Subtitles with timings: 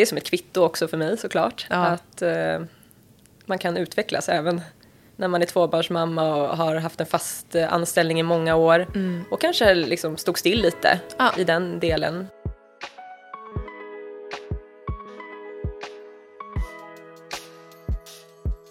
[0.00, 1.66] det är som ett kvitto också för mig såklart.
[1.70, 1.76] Ja.
[1.76, 2.60] Att eh,
[3.46, 4.60] man kan utvecklas även
[5.16, 8.86] när man är tvåbarnsmamma och har haft en fast eh, anställning i många år.
[9.30, 11.32] Och kanske liksom stod still lite Ja.
[11.38, 12.26] i den delen.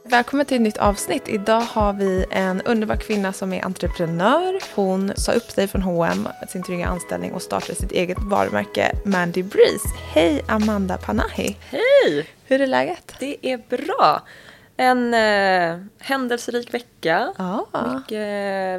[0.09, 1.27] Välkommen till ett nytt avsnitt.
[1.29, 4.59] Idag har vi en underbar kvinna som är entreprenör.
[4.75, 9.43] Hon sa upp sig från H&M, sin trygga anställning och startade sitt eget varumärke Mandy
[9.43, 9.87] Breeze.
[10.13, 11.57] Hej Amanda Panahi!
[11.69, 12.27] Hej!
[12.45, 13.13] Hur är läget?
[13.19, 14.21] Det är bra.
[14.77, 17.33] En eh, händelserik vecka.
[17.37, 18.11] Ja, Mycket,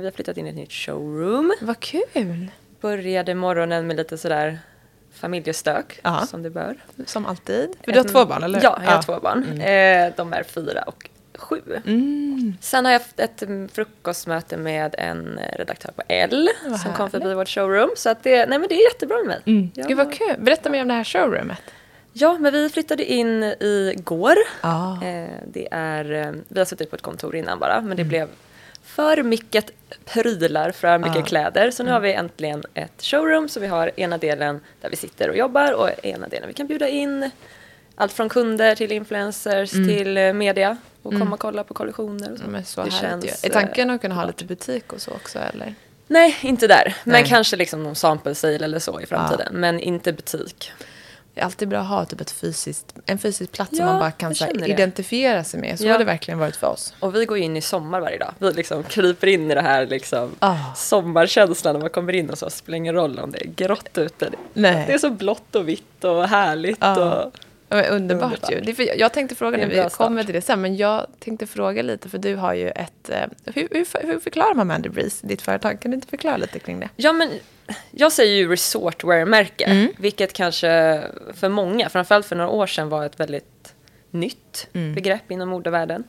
[0.00, 1.52] vi har flyttat in i ett nytt showroom.
[1.60, 2.46] vad kul!
[2.80, 4.58] Började morgonen med lite sådär
[5.14, 6.26] familjestök, Ja.
[6.26, 6.76] som det bör.
[7.06, 7.74] Som alltid.
[7.84, 9.60] För du har två barn, eller Ja, jag har två barn.
[9.60, 11.08] Eh, de är fyra och
[11.40, 11.60] sju.
[11.86, 12.54] Mm.
[12.60, 16.92] Sen har jag haft ett mm, frukostmöte med en eh, redaktör på L Vad som
[16.92, 17.90] kom förbi vårt showroom.
[17.96, 19.40] Så att det, nej men det är jättebra med mig.
[19.46, 19.70] Mm.
[19.74, 19.84] Ja.
[19.88, 20.36] Gud vad kul!
[20.38, 21.58] Berätta mer om det här showroomet.
[22.12, 24.34] Ja, men vi flyttade in igår.
[24.62, 25.04] Ja.
[25.04, 27.88] Eh, det är, eh, vi har suttit på ett kontor innan bara, Mm.
[27.88, 28.28] men det blev
[28.84, 29.70] för mycket
[30.04, 31.22] prylar, för mycket Ja.
[31.22, 31.70] kläder.
[31.70, 31.94] Så nu Mm.
[31.94, 35.72] har vi äntligen ett showroom, så vi har ena delen där vi sitter och jobbar
[35.72, 37.30] och ena delen vi kan bjuda in
[38.00, 39.88] allt från kunder till influencers Mm.
[39.88, 42.44] till eh, media och komma och kolla på kollektioner och så.
[42.46, 43.30] Men så det känns, ju.
[43.42, 45.74] Är tanken eh, att kunna ha lite butik och så också eller?
[46.06, 46.96] Nej, inte där.
[47.04, 47.24] Men Nej.
[47.28, 49.54] kanske liksom någon sample sale eller så i framtiden.
[49.54, 50.72] Men inte butik.
[51.34, 53.98] Det är alltid bra att ha typ ett fysiskt, en fysisk plats som Ja, man
[54.00, 55.78] bara kan så här, identifiera sig med.
[55.78, 55.92] Så Ja.
[55.92, 56.94] har det verkligen varit för oss.
[57.00, 58.34] Och vi går in i sommar varje dag.
[58.38, 60.56] Vi liksom kryper in i det här liksom Ah.
[60.76, 64.30] sommarkänslan när man kommer in och så spelar ingen roll om det är grått ute.
[64.52, 64.84] Nej.
[64.86, 66.78] Det är så blått och vitt och härligt.
[66.80, 66.90] Ja.
[66.92, 67.30] Och, Ja, men
[67.70, 68.52] underbart, Underbart.
[68.52, 68.60] ju.
[68.60, 70.60] Det är för, jag tänkte fråga Det är nu, en vi kommer till det sen,
[70.60, 73.08] men jag tänkte fråga lite, för du har ju ett...
[73.10, 75.80] Eh, hur, hur, hur förklarar man Mandy Breeze, ditt företag?
[75.80, 76.88] Kan du inte förklara lite kring det?
[76.96, 77.30] ja, men
[77.90, 79.92] jag säger ju resortwear-märke, Mm.
[79.98, 81.02] vilket kanske
[81.34, 83.74] för många, framförallt för några år sedan, var ett väldigt
[84.10, 84.94] nytt Mm.
[84.94, 86.04] begrepp inom modevärlden.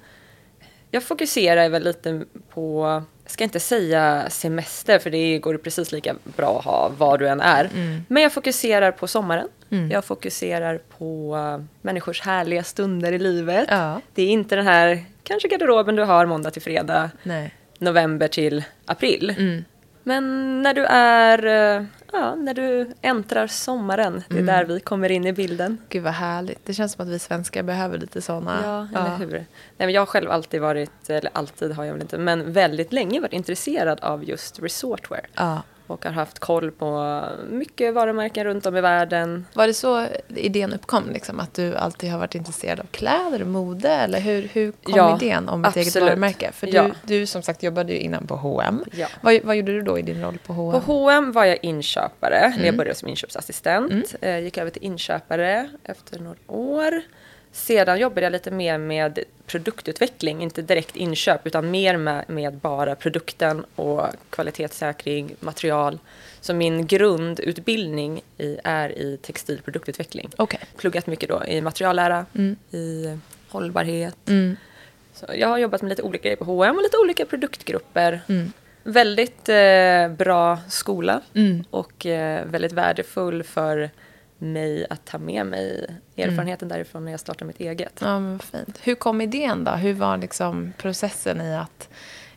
[0.92, 2.86] Jag fokuserar väl lite på,
[3.23, 7.28] jag ska inte säga semester, för det går precis lika bra att ha var du
[7.28, 7.66] än är.
[7.74, 8.06] Mm.
[8.07, 9.47] Men jag fokuserar på sommaren.
[9.72, 9.92] Mm.
[9.92, 13.66] Jag fokuserar på uh, människors härliga stunder i livet.
[13.70, 14.02] Ja.
[14.14, 17.56] Det är inte den här, kanske garderoben du har måndag till fredag, Nej.
[17.80, 19.36] november till april.
[19.38, 19.64] Mm.
[20.04, 21.46] Men när du är,
[21.80, 24.46] uh, ja, när du äntrar sommaren, det är Mm.
[24.56, 25.78] där vi kommer in i bilden.
[25.90, 26.66] Gud vad härligt.
[26.66, 28.60] Det känns som att vi svenskar behöver lite sådana.
[28.94, 29.31] Ja, eller hur?
[29.31, 29.46] Nej,
[29.78, 33.20] men jag har själv alltid varit, eller alltid har jag väl inte, men väldigt länge
[33.20, 35.26] varit intresserad av just resortwear.
[35.34, 35.62] Ja.
[35.91, 39.46] Och har haft koll på mycket varumärken runt om i världen.
[39.53, 43.47] Var det så idén uppkom, liksom, att du alltid har varit intresserad av kläder och
[43.47, 43.90] mode?
[43.90, 46.09] Eller hur, hur kom Ja, idén om ett eget absolut.
[46.09, 46.51] varumärke?
[46.51, 46.90] För du, Ja.
[47.03, 48.84] du som sagt jobbade ju innan på H&M.
[48.91, 49.07] Ja.
[49.22, 50.81] Vad, vad gjorde du då i din roll på H&M?
[50.85, 52.66] På H&M var jag inköpare, Mm.
[52.66, 54.16] jag började som inköpsassistent.
[54.22, 57.01] Eh, gick över till inköpare efter några år.
[57.51, 62.95] Sedan jobbade jag lite mer med produktutveckling, inte direkt inköp utan mer med, med bara
[62.95, 66.00] produkten och kvalitetssäkring, material.
[66.41, 70.29] Så min grundutbildning i, är i textilproduktutveckling.
[70.38, 70.59] Okej.
[70.78, 72.56] Pluggat mycket då i materiallära, Mm.
[72.72, 73.17] i
[73.50, 74.16] hållbarhet.
[74.29, 74.56] Mm.
[75.13, 78.22] Så jag har jobbat med lite olika grejer på H&M och lite olika produktgrupper.
[78.29, 78.51] Mm.
[78.83, 81.63] Väldigt eh, bra skola Mm.
[81.69, 83.89] och eh, väldigt värdefull för
[84.41, 87.94] mig att ta med mig erfarenheten därifrån när jag startade mitt eget.
[88.02, 88.79] Ja, men fint.
[88.84, 89.72] Hur kom idén då?
[89.72, 91.90] Hur var liksom processen i att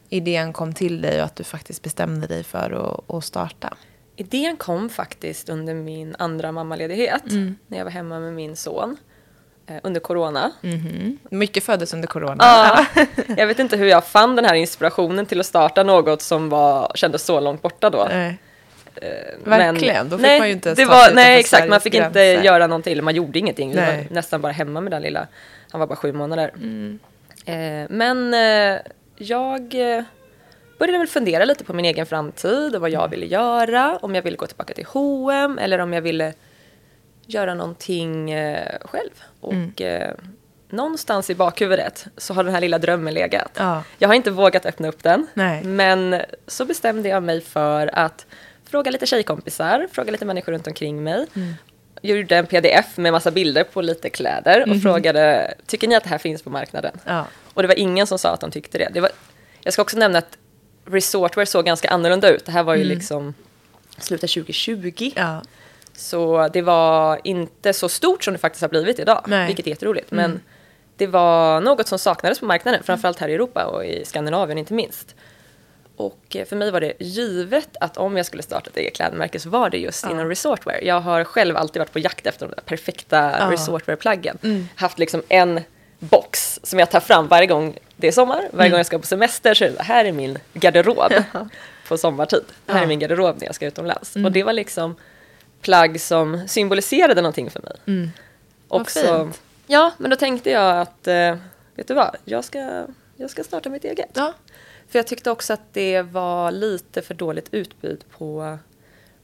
[0.09, 3.75] idén kom till dig och att du faktiskt bestämde dig för att, att starta?
[4.17, 7.57] Idén kom faktiskt under min andra mammaledighet Mm.
[7.67, 8.97] när jag var hemma med min son
[9.67, 10.53] eh, under corona.
[10.61, 11.19] Mhm.
[11.31, 12.37] Mycket föddes under corona.
[12.45, 12.87] Ja,
[13.37, 16.93] jag vet inte hur jag fann den här inspirationen till att starta något som var,
[16.95, 18.07] kändes så långt borta då.
[18.11, 18.39] Nej.
[19.03, 19.09] Eh,
[19.45, 21.81] Verkligen, då fick nej, man ju inte ens det ta var, sig Nej, exakt, man
[21.81, 22.43] fick inte gränser.
[22.43, 23.71] göra någonting, man gjorde ingenting.
[23.71, 25.27] Vi var nästan bara hemma med den lilla,
[25.71, 26.51] han var bara sju månader.
[26.55, 26.99] Mm.
[27.47, 28.81] Eh, men eh,
[29.17, 29.69] jag
[30.79, 33.99] började väl fundera lite på min egen framtid och vad jag ville göra.
[34.03, 36.33] Om jag ville gå tillbaka till H&M eller om jag ville
[37.27, 39.11] göra någonting eh, själv.
[39.41, 40.17] Och Mm.
[40.69, 43.51] någonstans i bakhuvudet så har den här lilla drömmen legat.
[43.59, 43.83] Ja.
[43.99, 45.27] Jag har inte vågat öppna upp den.
[45.35, 45.65] Nej.
[45.65, 48.27] Men så bestämde jag mig för att
[48.75, 51.27] fråga lite tjejkompisar, fråga lite människor runt omkring mig.
[51.37, 51.55] Mm.
[52.03, 54.81] Gjorde en pdf med massa bilder på lite kläder och Mhm.
[54.81, 56.93] frågade, tycker ni att det här finns på marknaden?
[57.07, 57.27] Ja.
[57.55, 58.89] Och det var ingen som sa att de tyckte det.
[58.95, 59.11] det var,
[59.63, 60.39] jag ska också nämna att
[60.87, 62.45] resortwear såg ganska annorlunda ut.
[62.47, 62.95] Det här var ju Mm.
[62.97, 63.35] liksom
[63.99, 65.13] slutet 2020.
[65.17, 65.43] Ja.
[65.97, 69.47] Så det var inte så stort som det faktiskt har blivit idag, Nej.
[69.47, 70.13] vilket är jätteroligt.
[70.13, 70.31] Mm.
[70.31, 70.41] Men
[70.97, 74.75] det var något som saknades på marknaden, framförallt här i Europa och i Skandinavien inte
[74.75, 75.15] minst.
[75.97, 79.41] Och eh, för mig var det givet att om jag skulle starta ett eget klädmärke
[79.41, 80.11] så var det just Ja.
[80.11, 80.81] inom resortwear.
[80.85, 83.51] Jag har själv alltid varit på jakt efter de där perfekta Ja.
[83.51, 84.39] resortwear-plaggen.
[84.43, 84.69] Mm.
[84.75, 85.61] Haft liksom en
[85.99, 88.37] box som jag tar fram varje gång det är sommar.
[88.37, 88.71] Varje Mm.
[88.71, 91.13] gång jag ska på semester så är det här är min garderob
[91.89, 92.45] på sommartid.
[92.67, 94.17] Här är min garderob när jag ska utomlands.
[94.17, 94.27] Mm.
[94.27, 94.97] Och det var liksom
[95.61, 97.73] plagg som symboliserade någonting för mig.
[97.87, 98.11] Mm.
[98.69, 99.41] Vad Och så, fint.
[99.67, 101.37] ja, men då tänkte jag att, eh,
[101.75, 102.87] vet du vad, jag ska,
[103.17, 104.11] jag ska starta mitt eget.
[104.15, 104.33] Ja.
[104.95, 108.59] För jag tyckte också att det var lite för dåligt utbud på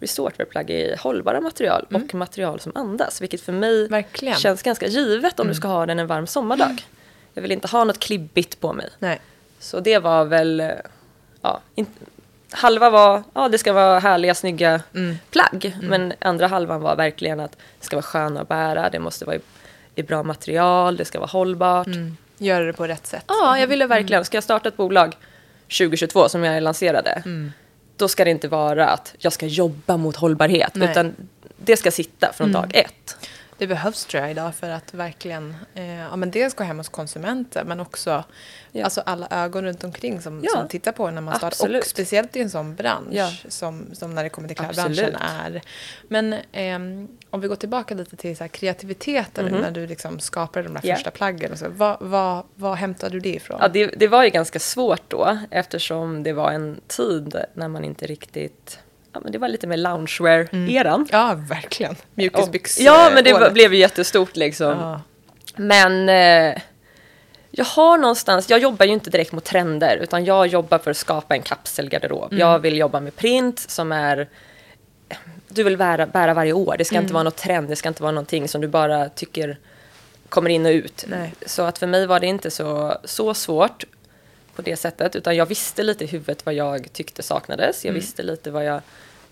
[0.01, 3.21] resortwear-plagg i hållbara material och material som andas.
[3.21, 3.91] Vilket för mig Mm.
[3.91, 4.33] Verkligen.
[4.33, 4.41] Mm.
[4.41, 6.87] känns ganska givet om du ska ha den en varm sommardag.
[7.35, 8.89] Jag vill inte ha något klibbigt på mig.
[8.99, 9.21] Nej.
[9.59, 10.73] Så det var väl,
[11.43, 11.87] ja, in,
[12.51, 15.17] halva var, ja det ska vara härliga, snygga Mm.
[15.31, 15.77] plagg.
[15.83, 19.37] Men andra halvan var verkligen att det ska vara sköna att bära, det måste vara
[19.37, 19.41] i,
[19.95, 21.87] i bra material, det ska vara hållbart.
[21.87, 22.17] Mm.
[22.39, 23.25] Göra det på rätt sätt.
[23.27, 25.17] Ja, jag ville verkligen, ska jag starta ett bolag
[25.79, 27.53] 2022 som jag lanserade, Mm.
[27.97, 30.91] då ska det inte vara att jag ska jobba mot hållbarhet, Nej.
[30.91, 31.15] utan
[31.57, 32.63] det ska sitta från Mm.
[32.63, 33.29] dag ett.
[33.61, 36.89] Det behövs tror jag idag för att verkligen eh, ja, men dels gå hem hos
[36.89, 38.25] konsumenter men också
[38.73, 38.85] Ja.
[38.85, 40.51] alltså alla ögon runt omkring som, Ja.
[40.61, 41.47] som tittar på när man startar.
[41.47, 41.83] Absolut.
[41.83, 45.61] Och speciellt i en sån bransch som, som när det kommer till klädbranschen är.
[46.09, 49.61] Men ehm, om vi går tillbaka lite till så här kreativiteten nu Mhm.
[49.61, 50.95] när du liksom skapade de där Ja.
[50.95, 51.53] första plaggen.
[51.53, 53.59] Och så, vad, vad, vad hämtade du det ifrån?
[53.61, 57.85] Ja, det, det var ju ganska svårt då eftersom det var en tid när man
[57.85, 58.79] inte riktigt,
[59.13, 61.09] ja men det var lite mer loungewear-eran.
[61.13, 61.97] Ja, verkligen.
[62.15, 62.85] Mjukisbyxor.
[62.85, 64.79] Ja, men det var, blev ju jättestort liksom.
[64.79, 65.01] Ja.
[65.57, 66.63] Men eh,
[67.51, 70.97] jag har någonstans, jag jobbar ju inte direkt mot trender utan jag jobbar för att
[70.97, 72.33] skapa en kapselgarderob.
[72.33, 74.29] Jag vill jobba med print som är
[75.49, 76.75] du vill bära, bära varje år.
[76.79, 79.59] Det ska inte vara något trend, det ska inte vara någonting som du bara tycker
[80.29, 81.05] kommer in och ut.
[81.09, 81.35] Nej.
[81.47, 83.85] Så att för mig var det inte så, så svårt
[84.61, 87.85] på det sättet utan jag visste lite i huvudet vad jag tyckte saknades.
[87.85, 88.81] Jag visste lite vad jag,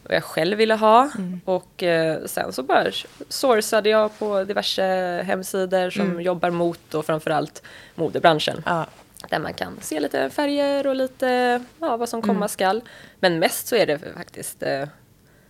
[0.03, 1.11] vad jag själv ville ha
[1.45, 2.87] och eh, sen så bara
[3.29, 4.83] sourcade jag på diverse
[5.27, 7.63] hemsidor som jobbar mot och framförallt
[7.95, 8.63] modebranschen.
[8.67, 8.87] Ja.
[9.31, 12.83] Där man kan se lite färger och lite ja, vad som komma skall.
[13.21, 14.89] Men mest så är det faktiskt eh,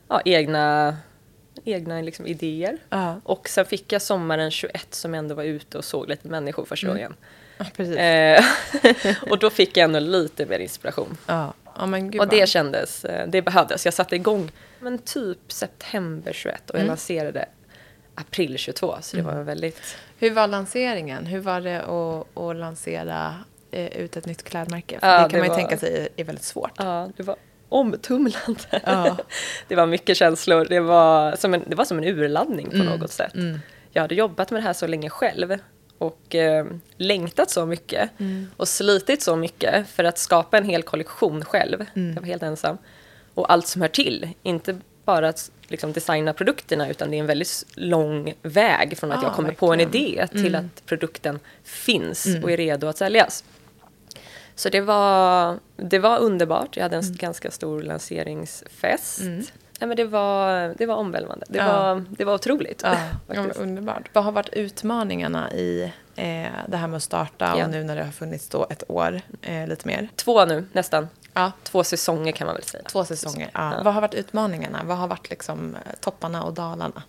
[0.09, 0.97] ja, egna,
[1.65, 2.79] egna liksom, idéer.
[2.89, 3.21] Ja.
[3.25, 6.89] Och sen fick jag sommaren 21 som ändå var ute och såg lite människor första
[6.89, 7.15] gången.
[7.79, 8.45] Eh,
[9.31, 11.17] och då fick jag ändå lite mer inspiration.
[11.27, 11.55] ja.
[11.77, 13.85] ja, men gud Och det kändes, eh, det behövdes.
[13.85, 14.51] Jag satte igång
[14.81, 16.89] men typ september 21 och jag Mm.
[16.89, 17.47] lanserade
[18.15, 18.97] april 22.
[19.01, 19.97] Så det var väldigt...
[20.19, 21.27] Hur var lanseringen?
[21.27, 23.35] Hur var det att, att lansera
[23.71, 25.01] eh, ut ett nytt klädmärke?
[25.01, 26.73] För Ja, det kan det man ju var- tänka sig är väldigt svårt.
[26.77, 27.37] Ja, det var
[27.69, 28.81] omtumlande.
[28.85, 29.17] Ja.
[29.69, 30.65] det var mycket känslor.
[30.69, 33.35] Det var som en, det var som en urladdning på Mm, något sätt.
[33.35, 33.61] mm.
[33.93, 35.59] Jag hade jobbat med det här så länge själv
[35.99, 36.67] och eh,
[36.97, 38.51] längtat så mycket Mm.
[38.57, 41.85] och slitit så mycket för att skapa en hel kollektion själv.
[41.95, 42.15] Mm.
[42.15, 42.79] Jag var helt ensam.
[43.35, 44.29] Och allt som hör till.
[44.43, 49.23] Inte bara att liksom, designa produkterna utan det är en väldigt lång väg från att
[49.23, 50.07] Ja, jag kommer på en verkligen.
[50.09, 50.67] idé till Mm.
[50.77, 52.45] att produkten finns Mm.
[52.45, 53.45] och är redo att säljas.
[54.55, 56.77] Så det var, det var underbart.
[56.77, 59.21] Jag hade en ganska stor lanseringsfest.
[59.79, 61.47] Ja, men det, var, det var omvälvande.
[61.49, 61.67] Det, Ja.
[61.95, 62.81] var, det var otroligt.
[62.85, 62.97] Ja,
[63.35, 64.11] ja, underbart.
[64.13, 65.83] Vad har varit utmaningarna i
[66.17, 67.65] eh, det här med att starta Ja.
[67.65, 70.09] och nu när det har funnits då ett år eh, lite mer?
[70.17, 71.09] Två nu, nästan.
[71.35, 72.83] Ja, Två säsonger kan man väl säga.
[72.85, 73.51] två säsonger.
[73.55, 73.73] Ja.
[73.77, 73.83] Ja.
[73.85, 74.81] Vad har varit utmaningarna?
[74.85, 77.03] Vad har varit liksom eh, topparna och dalarna?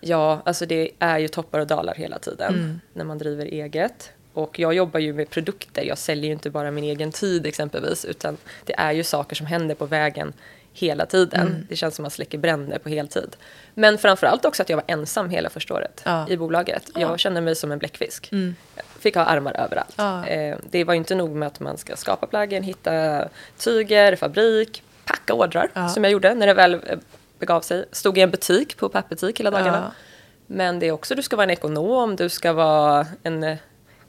[0.00, 2.80] Ja, alltså det är ju toppar och dalar hela tiden Mm.
[2.92, 4.10] när man driver eget.
[4.34, 8.04] Och jag jobbar ju med produkter, jag säljer ju inte bara min egen tid exempelvis,
[8.04, 10.32] utan det är ju saker som händer på vägen
[10.72, 11.40] hela tiden.
[11.46, 11.66] Mm.
[11.68, 13.36] Det känns som att man släcker bränder på heltid.
[13.74, 16.28] Men framförallt också att jag var ensam hela första året Ja.
[16.28, 16.90] i bolaget.
[16.94, 17.00] Ja.
[17.00, 18.32] Jag kände mig som en bläckfisk.
[18.32, 18.54] Mm.
[18.98, 19.94] Fick ha armar överallt.
[19.96, 20.26] Ja.
[20.26, 23.24] Eh, det var ju inte nog med att man ska skapa plaggen, hitta
[23.58, 26.98] tyger, fabrik, packa ordrar, som jag gjorde när det väl eh,
[27.38, 27.84] begav sig.
[27.92, 29.92] Stod i en butik, på papperbutik hela dagarna.
[30.46, 33.56] Men det är också, du ska vara en ekonom, du ska vara en eh,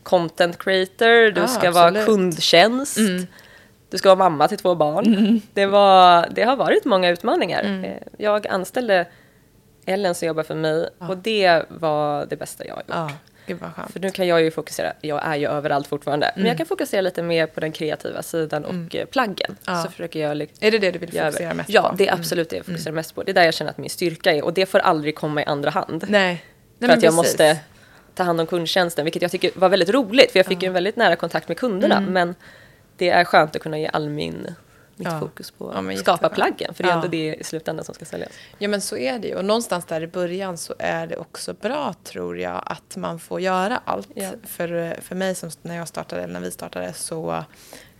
[0.04, 1.76] content creator, du ska absolut.
[1.76, 2.98] vara kundtjänst.
[2.98, 3.28] Mm.
[3.94, 5.42] Du ska vara mamma till två barn.
[5.54, 7.64] Det, var, det har varit många utmaningar.
[7.64, 7.84] Mm.
[7.84, 9.06] Eh, Jag anställde
[9.86, 11.08] Ellen som jobbar för mig Ja.
[11.08, 12.90] och det var det bästa jag har gjort.
[12.90, 13.12] Ja,
[13.48, 13.92] gud vad skönt.
[13.94, 16.48] För nu kan jag ju fokusera, jag är ju överallt fortfarande, men Mm.
[16.48, 19.56] jag kan fokusera lite mer på den kreativa sidan och eh, plaggen.
[19.66, 19.84] Ja.
[19.84, 21.96] Så försöker jag Är det det du vill fokusera mest ja, på?
[21.96, 23.24] det är absolut det jag fokuserar mest på.
[23.24, 25.46] Det är där jag känner att min styrka är och det får aldrig komma i
[25.46, 26.06] andra hand.
[26.10, 26.44] Nej.
[26.78, 27.16] Nej för att jag precis.
[27.40, 27.60] måste
[28.16, 30.62] ta hand om kundtjänsten, vilket jag tycker var väldigt roligt, för jag fick Ja.
[30.62, 31.98] ju en väldigt nära kontakt med kunderna.
[31.98, 32.14] Mm.
[32.14, 32.36] Men
[32.98, 34.56] det är skönt att kunna ge all min,
[34.96, 35.20] mitt Ja.
[35.20, 36.30] fokus på Ja, att skapa jättebra.
[36.30, 36.96] plaggen, för det är Ja.
[36.96, 38.30] ändå det i slutändan som ska säljas.
[38.58, 39.36] Ja men så är det ju.
[39.36, 43.42] Och någonstans där i början så är det också bra tror jag att man får
[43.42, 44.10] göra allt.
[44.16, 44.30] Ja.
[44.48, 47.44] För, för mig som när jag startade, eller när vi startade så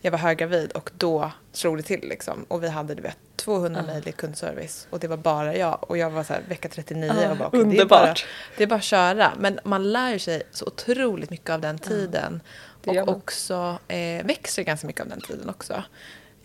[0.06, 2.46] jag var höggravid och då slog det till liksom.
[2.48, 3.94] Och vi hade du vet 200 Ja.
[3.94, 5.90] mejl i kundservice och det var bara jag.
[5.90, 8.26] Och jag var så här vecka 39 Ja, och bara, okej, det, är bara, underbart.
[8.58, 9.32] det är bara att köra.
[9.40, 12.34] Men man lär sig så otroligt mycket av den tiden.
[12.34, 12.40] gör
[12.88, 15.84] och också eh, växer ganska mycket av den tiden också.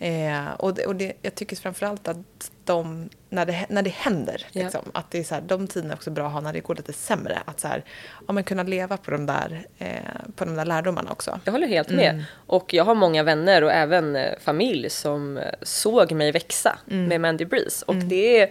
[0.01, 4.45] Eh, och det, och det, jag tycker framförallt att de, när det, när det händer,
[4.51, 4.63] Ja.
[4.63, 6.59] liksom, att det är så här, de tiderna är också bra att ha när det
[6.59, 7.39] går lite sämre.
[7.45, 7.83] Att så här,
[8.27, 9.87] ja, men kunna leva på de, där, eh,
[10.35, 11.39] på de där lärdomarna också.
[11.43, 12.09] Jag håller helt med.
[12.13, 12.23] Mm.
[12.47, 17.05] Och jag har många vänner och även eh, familj som eh, såg mig växa Mm.
[17.05, 17.85] med Mandy Breeze.
[17.87, 18.49] Och det, är,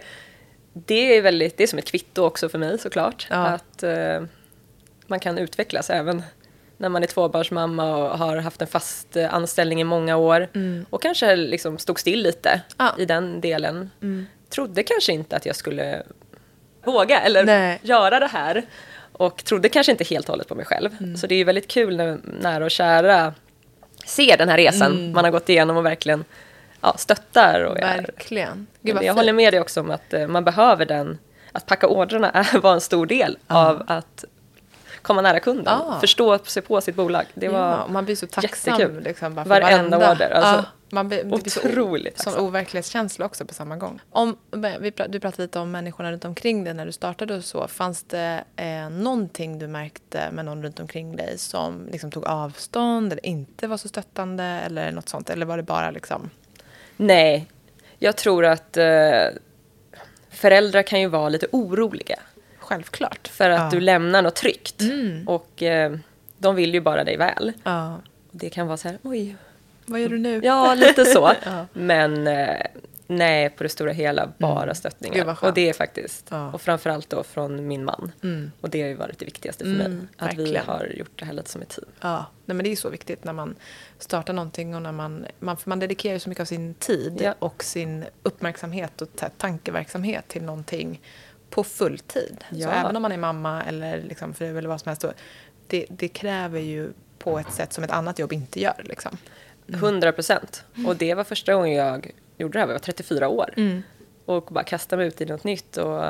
[0.73, 3.27] det är väldigt, det är som ett kvitto också för mig såklart.
[3.29, 3.35] Ja.
[3.47, 4.21] Att eh,
[5.07, 6.23] man kan utvecklas även
[6.79, 10.47] när man är tvåbarnsmamma och har haft en fast eh, anställning i många år.
[10.89, 12.61] Och kanske liksom stod still lite Mm.
[12.77, 12.93] Ja.
[12.97, 13.89] i den delen.
[14.49, 16.03] Trodde kanske inte att jag skulle
[16.83, 17.79] våga eller Nej.
[17.83, 18.63] göra det här.
[19.11, 20.89] Och trodde kanske inte helt och hållet på mig själv.
[20.99, 21.17] Mm.
[21.17, 23.33] Så det är ju väldigt kul när nära och kära
[24.05, 25.11] ser den här resan Mm.
[25.11, 26.23] man har gått igenom och verkligen
[26.81, 27.61] ja, stöttar.
[27.63, 27.77] Och.
[27.77, 28.67] Verkligen.
[28.81, 29.15] Gud, Jag fint.
[29.17, 31.17] håller med dig också om att eh, man behöver den.
[31.51, 34.25] Att packa ordrarna var en stor del av att
[35.01, 35.79] komma nära kunden.
[35.87, 35.97] Ja.
[35.99, 37.25] Förstå sig på sitt bolag.
[37.33, 38.73] Det var ja, man blir så tacksam.
[38.73, 39.03] jättekul.
[39.03, 40.51] Liksom, bara för Varenda order, alltså.
[40.55, 42.45] ja, man blir, det blir så otroligt Som tacksam.
[42.45, 44.01] overklighetskänsla också på samma gång.
[44.11, 47.67] Om, vi, du pratade lite om människorna runt omkring dig när du startade och så.
[47.67, 53.11] Fanns det eh, någonting du märkte med någon runt omkring dig som liksom tog avstånd
[53.11, 55.29] eller inte var så stöttande eller något sånt?
[55.29, 56.29] Eller var det bara liksom...
[56.97, 57.47] Nej,
[57.99, 59.25] jag tror att eh,
[60.29, 62.19] föräldrar kan ju vara lite oroliga.
[62.69, 63.27] Självklart.
[63.27, 63.69] För att ja.
[63.71, 64.81] du lämnar något tryggt.
[64.81, 65.27] Mm.
[65.27, 65.95] Och eh,
[66.37, 67.53] de vill ju bara dig väl.
[67.63, 67.97] Ja.
[68.31, 69.35] Det kan vara så här, oj,
[69.85, 70.41] Vad gör du nu?
[70.43, 71.31] ja lite så.
[71.45, 71.65] Ja.
[71.73, 72.55] Men eh,
[73.07, 75.15] nej, på det stora hela bara stöttningar.
[75.15, 75.49] Gud, vad skönt.
[75.49, 76.51] och det är faktiskt, Ja.
[76.51, 78.11] och framförallt då från min man.
[78.23, 78.51] Mm.
[78.61, 80.07] Och det har ju varit det viktigaste för Mm, mig.
[80.17, 80.65] Att vi verkligen.
[80.65, 81.87] har gjort det här lite som ett team.
[82.01, 83.55] Ja, nej men det är så viktigt när man
[83.99, 87.17] startar någonting och när man, man, för man dedikerar ju så mycket av sin tid
[87.21, 87.33] Ja.
[87.39, 91.01] och sin uppmärksamhet och ta- tankeverksamhet till någonting
[91.49, 92.43] på fulltid.
[92.49, 92.69] Så Ja.
[92.71, 95.05] även om man är mamma eller liksom fru eller vad som helst,
[95.67, 96.89] det, det kräver ju
[97.19, 98.81] på ett sätt som ett annat jobb inte gör.
[98.85, 99.17] Liksom.
[99.67, 100.63] 100 procent.
[100.87, 103.53] Och det var första gången jag gjorde det här, jag var 34 år.
[104.25, 106.03] Och bara kastade mig ut i något nytt och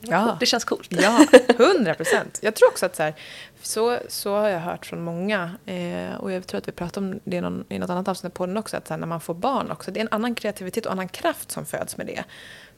[0.00, 0.36] Ja.
[0.40, 0.88] det känns coolt.
[0.90, 1.26] Ja,
[1.58, 2.38] hundra procent.
[2.42, 3.14] Jag tror också att så, här,
[3.62, 7.20] så, så har jag hört från många, eh, och jag tror att vi pratade om
[7.24, 9.34] det i, någon, i något annat avsnitt på den också, att här, när man får
[9.34, 12.24] barn också, det är en annan kreativitet och annan kraft som föds med det.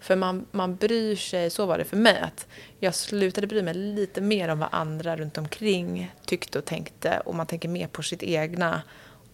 [0.00, 2.46] För man, man bryr sig, så var det för mig, att
[2.80, 7.34] jag slutade bry mig lite mer om vad andra runt omkring tyckte och tänkte och
[7.34, 8.82] man tänker mer på sitt egna.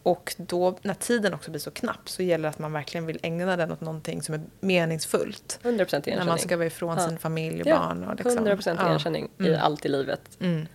[0.08, 3.18] Och då, när tiden också blir så knapp, så gäller det att man verkligen vill
[3.22, 5.58] ägna den åt någonting som är meningsfullt.
[5.62, 6.28] 100 procent När igenkänning.
[6.32, 7.08] man ska vara ifrån Ja.
[7.08, 8.04] sin familj och Ja, barn.
[8.04, 8.32] Och liksom.
[8.32, 8.86] 100 procent Ja.
[8.88, 9.60] igenkänning i Mm.
[9.62, 10.20] allt i livet.
[10.40, 10.66] Mm.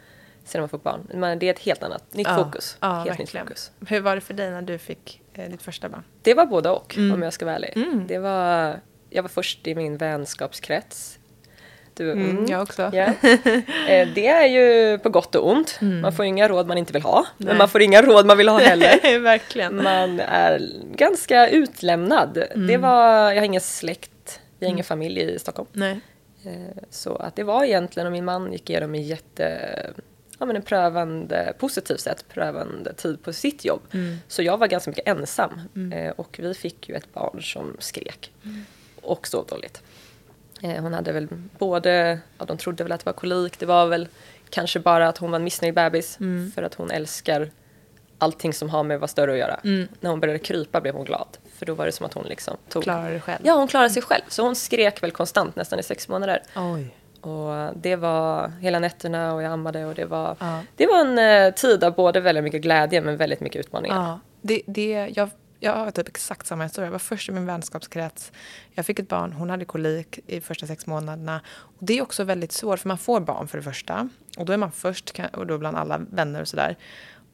[0.46, 1.08] Sen man får barn.
[1.14, 2.78] Men det är ett helt annat, nytt fokus.
[2.82, 3.72] helt nytt fokus.
[3.88, 6.04] Hur var det för dig när du fick eh, ditt första barn?
[6.22, 7.14] Det var både och, Mm.
[7.14, 7.74] om jag ska vara ärlig.
[7.76, 8.08] Mm.
[8.08, 11.20] Det var, jag var först i min vänskapskrets.
[11.96, 12.46] Du, mm.
[12.50, 12.82] Jag också.
[13.88, 15.78] Eh, Det är ju på gott och ont.
[15.82, 16.02] Mm.
[16.02, 17.48] Man får inga råd man inte vill ha, Nej.
[17.48, 19.20] men man får inga råd man vill ha heller.
[19.20, 19.84] Verkligen.
[19.84, 20.62] Man är
[20.96, 22.38] ganska utlämnad.
[22.38, 22.68] Mm.
[22.68, 25.68] Det var, jag har ingen släkt, vi har ingen familj i Stockholm.
[25.74, 26.00] Nej.
[26.46, 26.52] Eh,
[26.90, 29.70] Så att det var egentligen, och min man gick igenom en jätte,
[30.40, 33.82] ja men en prövande, positivt sätt, prövande tid på sitt jobb.
[33.94, 34.18] Mm.
[34.28, 35.62] Så jag var ganska mycket ensam.
[35.76, 35.94] Mm.
[36.08, 38.32] Eh, Och vi fick ju ett barn som skrek.
[39.02, 39.82] Och sov dåligt.
[40.64, 41.28] Eh, Hon hade väl
[41.58, 44.08] både, ja de trodde väl att det var kolik, det var väl
[44.50, 46.18] kanske bara att hon var en missnöjd bebis.
[46.20, 46.52] Mm.
[46.56, 47.50] För att hon älskar
[48.18, 49.60] allting som har med vara större att göra.
[49.64, 49.88] Mm.
[50.00, 51.28] När hon började krypa blev hon glad.
[51.58, 52.84] För då var det som att hon liksom tog...
[52.84, 53.40] Klarar du själv?
[53.44, 54.22] Ja, hon klarade sig själv.
[54.28, 56.44] Så hon skrek väl konstant nästan i sex månader.
[56.56, 56.96] Oj.
[57.22, 60.60] Och det var hela nätterna och jag ammade och det var, Ja.
[60.76, 61.18] det var en
[61.48, 63.96] eh, tid av både väldigt mycket glädje men väldigt mycket utmaningar.
[63.96, 65.30] Ja, det, det, jag,
[65.64, 66.86] jag har typ exakt samma historia.
[66.86, 68.32] Jag var först i min vänskapskrets.
[68.72, 71.42] Jag fick ett barn, hon hade kolik i första sex månaderna.
[71.48, 74.10] Och det är också väldigt svårt, för man får barn för det första.
[74.38, 76.78] Och då är man först, och då bland alla vänner och sådär.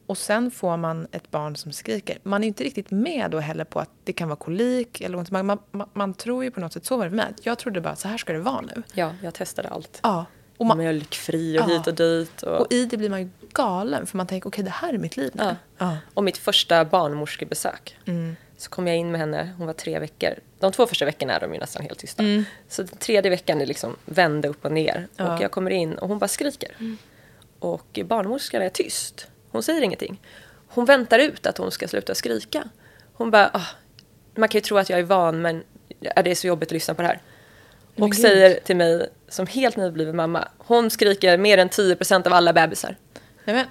[0.06, 2.18] Och sen får man ett barn som skriker.
[2.24, 5.02] Man är inte riktigt med då heller på att det kan vara kolik.
[5.02, 5.44] Eller.
[5.44, 7.34] Man, man, man, tror ju på något sätt, så var det för mig.
[7.44, 8.84] Jag trodde bara så här ska det vara nu.
[8.94, 10.00] Ja, jag testade allt.
[10.04, 10.26] Ja.
[10.60, 11.78] Och, man, Mjölkfri och Ja.
[11.78, 12.42] hit och dit.
[12.42, 14.08] Och, och i det blir man ju galen.
[14.08, 15.44] För man tänker, okej det här är mitt liv nu.
[15.44, 15.56] Ja.
[15.78, 15.98] Ja.
[16.14, 17.98] och mitt första barnmorskebesök.
[18.06, 18.36] Mm.
[18.58, 20.34] Så kom jag in med henne, hon var tre veckor.
[20.60, 22.24] De två första veckorna är de ju nästan helt tysta.
[22.24, 22.46] Mm.
[22.68, 25.08] Så den tredje veckan är liksom vände upp och ner.
[25.16, 25.24] Ja.
[25.24, 25.36] Mm.
[25.36, 26.76] Och jag kommer in och hon bara skriker.
[27.60, 29.28] Och barnmorskan är tyst.
[29.52, 30.22] Hon säger ingenting.
[30.68, 32.70] Hon väntar ut att hon ska sluta skrika.
[33.14, 33.68] Hon bara, ah,
[34.36, 35.64] man kan ju tro att jag är van men
[36.02, 37.22] är det är så jobbigt att lyssna på det här.
[37.96, 38.22] Men Och gud.
[38.22, 42.96] säger till mig, som helt nybliven mamma, hon skriker mer än 10% av alla bebisar.
[43.46, 43.66] Nej, men,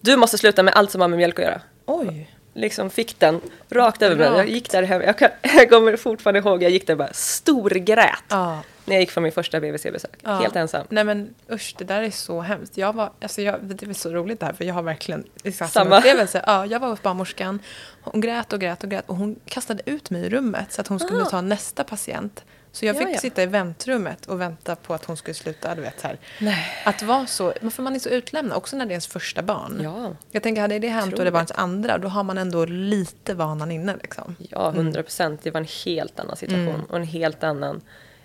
[0.00, 1.60] Du måste sluta med allt som har med mjölk att göra.
[1.86, 2.30] oj.
[2.56, 3.40] liksom fick den
[3.70, 4.26] rakt över mig.
[4.26, 4.48] Jag Rakt.
[4.50, 8.24] gick där hem, jag, kan, jag kommer fortfarande ihåg, jag gick där och bara storgrät
[8.28, 8.62] Ja.
[8.84, 10.10] när jag gick för min första BVC-besök.
[10.22, 10.34] Ja.
[10.34, 10.86] Helt ensam.
[10.90, 12.76] Nej men usch, det där är så hemskt.
[12.76, 15.72] Jag var, alltså jag, det är så roligt det här för jag har verkligen exakt
[15.72, 15.84] Samma.
[15.84, 16.44] samma upplevelse.
[16.46, 17.58] Ja, jag var hos barnmorskan,
[18.02, 20.88] hon grät och grät och grät och hon kastade ut mig i rummet så att
[20.88, 21.26] hon skulle Ah.
[21.26, 22.44] ta nästa patient.
[22.74, 23.18] Så jag Ja, fick ja.
[23.20, 26.18] sitta i väntrummet och vänta på att hon skulle sluta, du vet här.
[26.40, 26.66] Nej.
[26.84, 29.42] Att vara så, men för man är så utlämnad, också när det är ens första
[29.42, 29.80] barn.
[29.82, 32.64] Ja, Jag tänker, hade det hänt och det var ens andra, då har man ändå
[32.64, 34.36] lite vanan inne liksom.
[34.50, 35.40] ja, 100 procent.
[35.42, 36.84] Det var en helt annan situation Mm.
[36.84, 37.80] och en helt annan,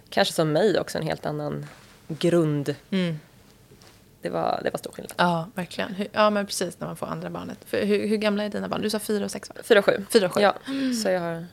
[0.10, 1.66] kanske som mig också, en helt annan
[2.08, 2.76] grund.
[4.22, 5.14] Det var, det var stor skillnad.
[5.18, 5.96] Ja, verkligen.
[6.12, 7.58] Ja, men precis när man får andra barnet.
[7.66, 8.82] För, hur, hur gamla är dina barn?
[8.82, 9.56] Du sa fyra och sex va?
[9.64, 10.06] Fyra sju.
[10.10, 10.42] Fyra och sju.
[10.42, 10.54] Ja,
[11.04, 11.46] så jag har,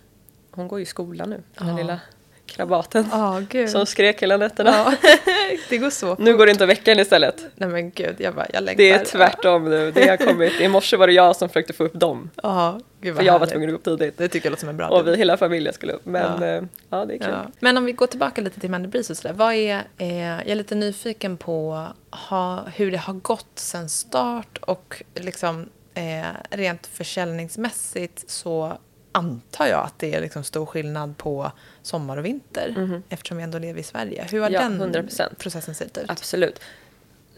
[0.51, 1.77] hon går ju i skolan nu, den Ja.
[1.77, 2.01] lilla
[2.47, 3.07] krabaten.
[3.49, 3.71] Gud.
[3.71, 4.71] Som skrek hela nätterna.
[4.71, 4.93] Ja,
[5.69, 6.17] det går så.
[6.19, 7.45] Nu går det inte att väcka henne istället.
[7.55, 8.85] Nej men gud, jag bara, jag längtar.
[8.85, 9.91] Det är tvärtom nu.
[9.93, 10.53] Det har kommit.
[10.61, 12.31] I morse var det jag som försökte få upp dem.
[12.43, 14.19] Ja, gud vad För jag var tvungen att gå upp tidigt.
[14.19, 16.07] Det tycker jag låter som en bra Och vi, hela familjen skulle upp.
[16.07, 16.47] Men Ja.
[16.47, 17.29] ja, ja det är kul.
[17.31, 17.47] Ja.
[17.61, 19.35] Men om vi går tillbaka lite till Mandy Breeze och sådär.
[19.35, 24.59] Vad är, eh, jag är lite nyfiken på ha, hur det har gått sen start
[24.61, 28.79] och liksom eh, rent försäljningsmässigt så
[29.13, 31.53] antar jag att det är liksom stor skillnad på
[31.87, 34.27] sommar och vinter eftersom vi ändå lever i Sverige.
[34.31, 34.51] Hur har.
[34.51, 35.35] Ja, den 100%.
[35.39, 36.11] processen sett ut?
[36.11, 36.61] Absolut.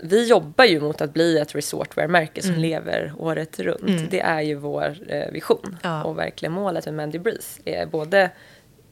[0.03, 3.81] Vi jobbar ju mot att bli ett resortwear-märke som lever året runt.
[3.89, 4.09] Mm.
[4.11, 5.77] Det är ju vår eh, vision.
[5.83, 6.03] Ja.
[6.05, 8.31] Och verkligen målet med Mandy Breeze är både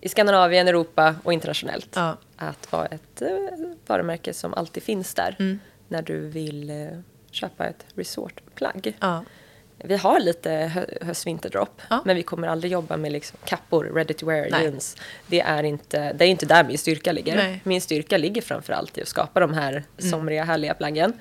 [0.00, 1.88] i Skandinavien, Europa och internationellt.
[1.94, 2.16] Ja.
[2.36, 3.28] Att vara ett eh,
[3.86, 5.58] varumärke som alltid finns där Mm.
[5.88, 6.86] när du vill eh,
[7.30, 8.96] köpa ett resortplagg.
[9.00, 9.24] Ja.
[9.84, 12.02] Vi har lite hö- höst-vinterdropp, Ja.
[12.04, 14.62] men vi kommer aldrig jobba med liksom kappor, ready to wear, Nej.
[14.62, 14.96] jeans.
[15.26, 17.36] Det är, inte, det är inte där min styrka ligger.
[17.36, 17.60] Nej.
[17.64, 20.10] Min styrka ligger framförallt i att skapa de här Mm.
[20.10, 21.12] somriga, härliga plaggen.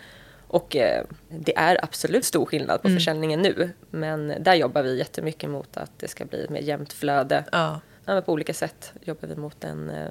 [0.47, 2.97] Och eh, det är absolut stor skillnad på Mm.
[2.99, 6.93] försäljningen nu, men där jobbar vi jättemycket mot att det ska bli ett mer jämnt
[6.93, 7.43] flöde.
[7.51, 7.79] Ja.
[8.05, 10.09] Ja, men på olika sätt jobbar vi mot en, eh,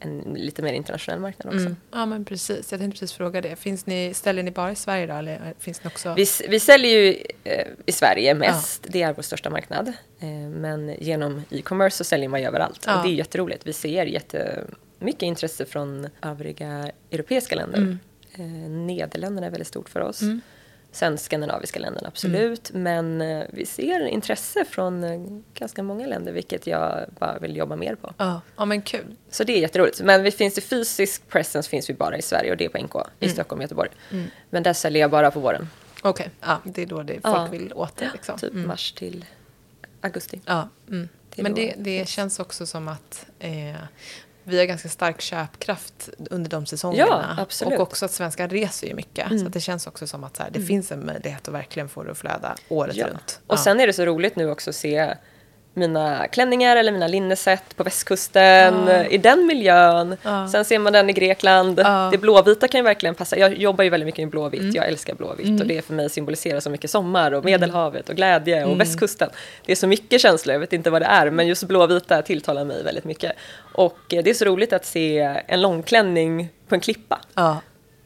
[0.00, 1.66] en lite mer internationell marknad också.
[1.66, 1.76] Mm.
[1.92, 2.72] ja, men precis.
[2.72, 3.56] Jag tänkte precis fråga det.
[3.56, 6.14] Finns ni, ställer ni bara i Sverige då eller finns ni också?
[6.14, 9.88] Vi, vi säljer ju eh, i Sverige mest, det är vår största marknad.
[10.20, 12.96] Eh, men genom e-commerce så säljer man ju överallt Ja.
[12.96, 13.66] och det är jätteroligt.
[13.66, 17.78] Vi ser jättemycket intresse från övriga europeiska länder.
[17.78, 17.98] Mm.
[18.34, 20.22] Eh, Nederländerna är väldigt stort för oss.
[20.22, 20.40] Mm.
[20.96, 25.20] Sen skandinaviska länderna absolut, men eh, vi ser intresse från eh,
[25.54, 28.14] ganska många länder vilket jag bara vill jobba mer på.
[28.18, 28.40] Ja.
[28.56, 29.16] ja, men kul.
[29.30, 30.00] Så det är jätteroligt.
[30.02, 32.78] Men vi finns i fysisk presence finns vi bara i Sverige och det är på
[32.78, 33.34] NK i Mm.
[33.34, 33.90] Stockholm och Göteborg.
[34.50, 35.68] Men där säljer jag bara på våren.
[36.02, 37.48] Okej, ja, det är då det folk Ja.
[37.50, 38.10] vill åt det.
[38.12, 38.38] Liksom.
[38.38, 38.68] Typ Mm.
[38.68, 39.24] mars till
[40.00, 40.40] augusti.
[40.44, 41.08] Ja, mm.
[41.36, 43.74] Men det, det känns också som att eh,
[44.48, 47.46] vi har ganska stark köpkraft under de säsongerna.
[47.60, 47.66] Ja.
[47.66, 49.26] Och också att svenskar reser ju mycket.
[49.26, 49.38] Mm.
[49.38, 52.02] Så det känns också som att så här, det finns en möjlighet att verkligen få
[52.02, 53.06] det att flöda året Ja.
[53.08, 53.40] runt.
[53.46, 55.14] Och sen är det så roligt nu också att se
[55.76, 59.04] mina klänningar eller mina linneset på västkusten, Ja.
[59.04, 60.16] i den miljön.
[60.22, 60.48] Ja.
[60.48, 61.78] Sen ser man den i Grekland.
[61.80, 61.98] Ja.
[61.98, 62.10] Mm.
[62.10, 63.38] Det blåvita kan ju verkligen passa.
[63.38, 64.74] Jag jobbar ju väldigt mycket med blåvitt.
[64.74, 68.56] Jag älskar blåvitt och det för mig symboliserar så mycket sommar och Medelhavet och glädje
[68.56, 68.78] och Mm.
[68.78, 69.30] västkusten.
[69.66, 72.64] Det är så mycket känslor, jag vet inte vad det är, men just blåvita tilltalar
[72.64, 73.32] mig väldigt mycket.
[73.72, 77.20] Och eh, det är så roligt att se en långklänning på en klippa.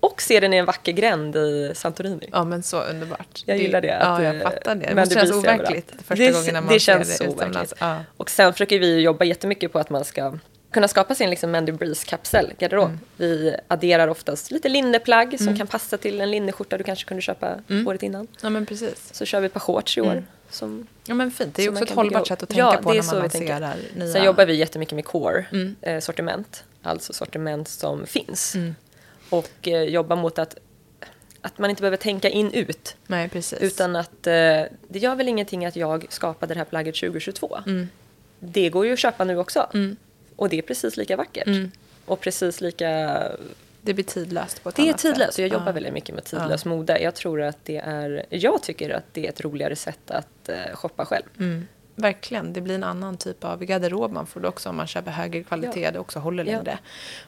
[0.01, 2.29] Och se den i en vacker gränd i Santorini.
[2.33, 3.43] ja, men så underbart.
[3.47, 4.87] Jag gillar det, Ja, att, jag eh, fattar det.
[4.87, 7.25] Det men det blir så overkligt första Det- gången när man det ser känns det
[7.25, 7.75] utomlands.
[7.79, 8.05] Ja.
[8.17, 10.39] Och sen försöker vi jobba jättemycket på att man ska
[10.73, 12.87] kunna skapa sin liksom Mandy Breeze-kapsel, garderob.
[12.89, 12.99] Mm.
[13.17, 17.55] Vi adderar oftast lite linneplagg som kan passa till en linneskjorta du kanske kunde köpa
[17.71, 17.89] Mm.
[17.89, 18.27] året innan.
[18.43, 19.09] ja, men precis.
[19.13, 20.13] Så kör vi ett par shorts i år.
[20.13, 20.25] Mm.
[20.51, 21.55] Som, Ja, men fint.
[21.55, 23.23] Det är ju också ett hållbart sätt att tänka Ja, på det är när man
[23.23, 24.13] lanserar nya...
[24.13, 25.77] Sen jobbar vi jättemycket med core Mm.
[25.83, 28.57] eh, sortiment, alltså sortiment som finns.
[29.33, 29.39] Mm.
[29.45, 30.57] Och eh, jobba mot att,
[31.41, 32.97] att man inte behöver tänka in ut.
[33.07, 33.61] Nej, precis.
[33.61, 34.33] Utan att eh,
[34.89, 37.59] det gör väl ingenting att jag skapade det här plagget 2022.
[37.67, 37.89] Mm.
[38.39, 39.67] Det går ju att köpa nu också.
[39.75, 39.97] Mm.
[40.37, 41.47] Och det är precis lika vackert.
[41.47, 41.71] Mm.
[42.07, 43.23] Och precis lika...
[43.83, 45.33] Det blir tidlöst på ett Det är annat tidlöst.
[45.33, 45.39] sätt.
[45.39, 45.73] Jag jobbar Ja.
[45.73, 46.99] väldigt mycket med tidlös mode.
[46.99, 48.27] Jag tror att det är...
[48.29, 51.25] Jag tycker att det är ett roligare sätt att eh, shoppa själv.
[52.01, 55.43] Verkligen, det blir en annan typ av garderob man får också om man köper högre
[55.43, 55.91] kvalitet, Ja.
[55.91, 56.53] det också håller Ja.
[56.57, 56.79] längre.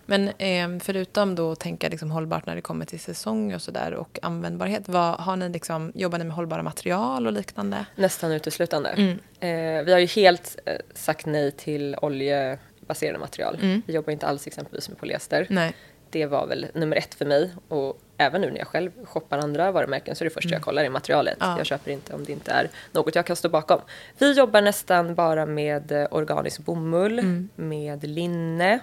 [0.07, 3.95] Men eh, förutom då att tänka liksom hållbart när det kommer till säsong och sådär
[3.95, 7.87] och användbarhet, vad, har ni liksom, jobbar ni med hållbara material och liknande?
[7.97, 8.89] Nästan uteslutande.
[8.91, 9.11] Mm.
[9.41, 13.59] Eh, vi har ju helt eh, sagt nej till oljebaserade material.
[13.63, 13.83] Mm.
[13.87, 15.47] Vi jobbar inte alls exempelvis med polyester.
[15.51, 15.73] Nej.
[16.13, 17.51] Det var väl nummer ett för mig.
[17.69, 20.85] Och även nu när jag själv shoppar andra varumärken så är det första jag kollar
[20.85, 21.37] i materialet.
[21.43, 21.51] Mm.
[21.51, 21.59] Ja.
[21.59, 23.81] Jag köper inte om det inte är något jag kan stå bakom.
[24.19, 27.49] Vi jobbar nästan bara med eh, organisk bomull, Mm.
[27.55, 28.79] med linne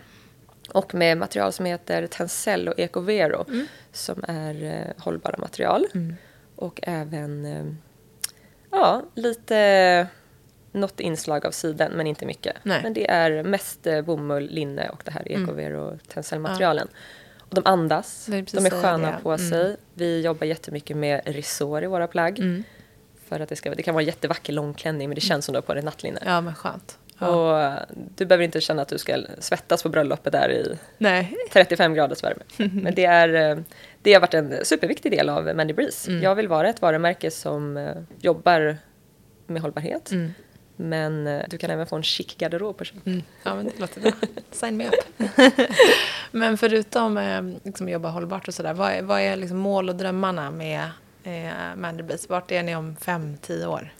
[0.69, 3.45] och med material som heter Tencel och Ecovero
[3.91, 5.85] som är eh, hållbara material.
[5.93, 6.15] Mm.
[6.55, 7.65] Och även eh,
[8.71, 10.07] Ja, lite
[10.71, 12.55] något inslag av siden, men inte mycket.
[12.63, 12.79] Nej.
[12.83, 16.87] Men det är mest eh, bomull, linne och det här ekover och tencellmaterialen.
[17.39, 19.17] Och de andas, Det är de är det, sköna ja.
[19.23, 19.49] på Mm.
[19.49, 19.77] sig.
[19.93, 22.39] Vi jobbar jättemycket med resår i våra plagg.
[22.39, 22.63] Mm.
[23.27, 25.57] För att det, ska, det kan vara en jättevacker långklänning men det känns som du
[25.57, 26.19] har på dig nattlinne.
[26.25, 26.97] Ja, men skönt.
[27.19, 27.27] Ja.
[27.27, 27.79] Och
[28.15, 31.35] du behöver inte känna att du ska svettas på bröllopet där i Nej.
[31.51, 32.43] 35 graders värme.
[32.83, 33.63] Men det, är, eh,
[34.01, 36.11] det har varit en superviktig del av Mandy Breeze.
[36.11, 36.23] Mm.
[36.23, 38.77] Jag vill vara ett varumärke som eh, jobbar
[39.47, 40.11] med hållbarhet.
[40.11, 40.31] Mm.
[40.81, 43.05] Men eh, du kan även få en chic garderob på köpet.
[43.05, 43.23] Mm.
[43.43, 44.11] Ja, men det låter bra.
[44.51, 45.29] Sign me up.
[46.31, 49.89] men förutom eh, liksom att jobba hållbart och sådär, vad är, vad är liksom mål
[49.89, 50.81] och drömmarna med
[51.23, 52.25] eh, Mandy Breeze?
[52.29, 53.93] Vart är ni om fem, tio år?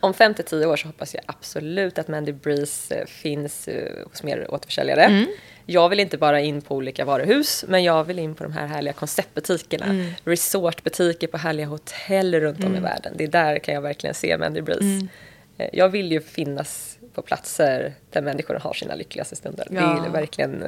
[0.00, 3.68] Om 5 till 10 år så hoppas jag absolut att Mandy Breeze eh, finns
[4.10, 5.04] hos mer återförsäljare.
[5.04, 5.26] Mm.
[5.66, 8.66] Jag vill inte bara in på olika varuhus, men jag vill in på de här
[8.66, 9.84] härliga konceptbutikerna.
[9.84, 10.12] Mm.
[10.24, 13.14] Resortbutiker på härliga hotell runt om i världen.
[13.16, 15.08] Det är där kan jag verkligen se Mandy Breeze.
[15.60, 19.66] Eh, Jag vill ju finnas på platser där människor har sina lyckligaste stunder.
[19.70, 20.06] Det Ja.
[20.06, 20.64] är verkligen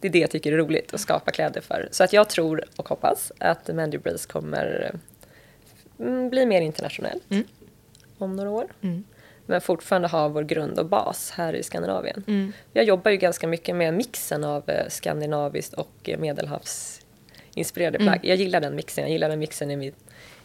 [0.00, 1.88] det är det jag tycker är roligt att skapa kläder för.
[1.90, 4.92] Så att jag tror och hoppas att Mandy Breeze kommer
[6.00, 7.44] mm, bli mer internationellt Mm.
[8.18, 8.66] om några år.
[8.80, 9.04] Mm.
[9.46, 12.24] Men fortfarande ha vår grund och bas här i Skandinavien.
[12.26, 12.52] Mm.
[12.72, 18.16] Jag jobbar ju ganska mycket med mixen av eh, skandinaviskt och medelhavsinspirerade plagg.
[18.16, 18.28] Mm.
[18.28, 19.04] Jag gillar den mixen.
[19.04, 19.96] Jag gillar den mixen i mitt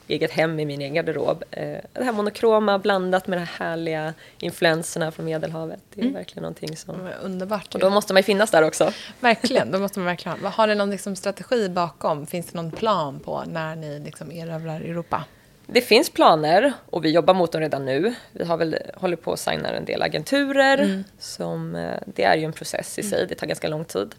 [0.08, 1.44] eget hem, i min egen garderob.
[1.52, 5.80] Eh, Det här monokroma blandat med de här härliga influenserna från Medelhavet.
[5.94, 6.13] Det är Mm.
[6.13, 7.10] verkligen någonting som...
[7.22, 7.74] Underbart.
[7.76, 8.92] Och då måste man ju finnas där också.
[9.20, 10.50] Verkligen, då måste man verkligen ha.
[10.50, 12.26] Har ni någon liksom strategi bakom?
[12.26, 15.24] Finns det någon plan på när ni liksom erövrar Europa?
[15.68, 18.13] Det finns planer och vi jobbar mot dem redan nu.
[18.32, 20.78] Vi har väl håller på att signa en del agenturer.
[20.78, 21.04] Mm.
[21.20, 24.16] Som, eh, det är ju en process i sig, det tar ganska lång tid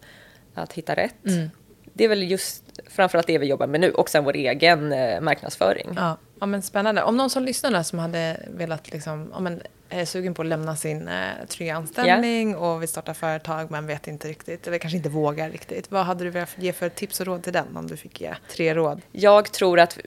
[0.55, 1.27] att hitta rätt.
[1.27, 1.51] Mm.
[1.96, 5.20] Det är väl just framförallt det vi jobbar med nu och sen vår egen eh,
[5.20, 5.92] marknadsföring.
[5.96, 7.02] Ja, ja, men spännande.
[7.02, 10.48] Om någon som lyssnar där som hade velat, liksom, ja, men, är sugen på att
[10.48, 14.96] lämna sin eh, trygga anställning och vill starta företag men vet inte riktigt, eller kanske
[14.96, 15.90] inte vågar riktigt.
[15.90, 18.35] Vad hade du velat ge för tips och råd till den om du fick ge
[18.50, 19.00] tre råd?
[19.12, 19.98] Jag tror att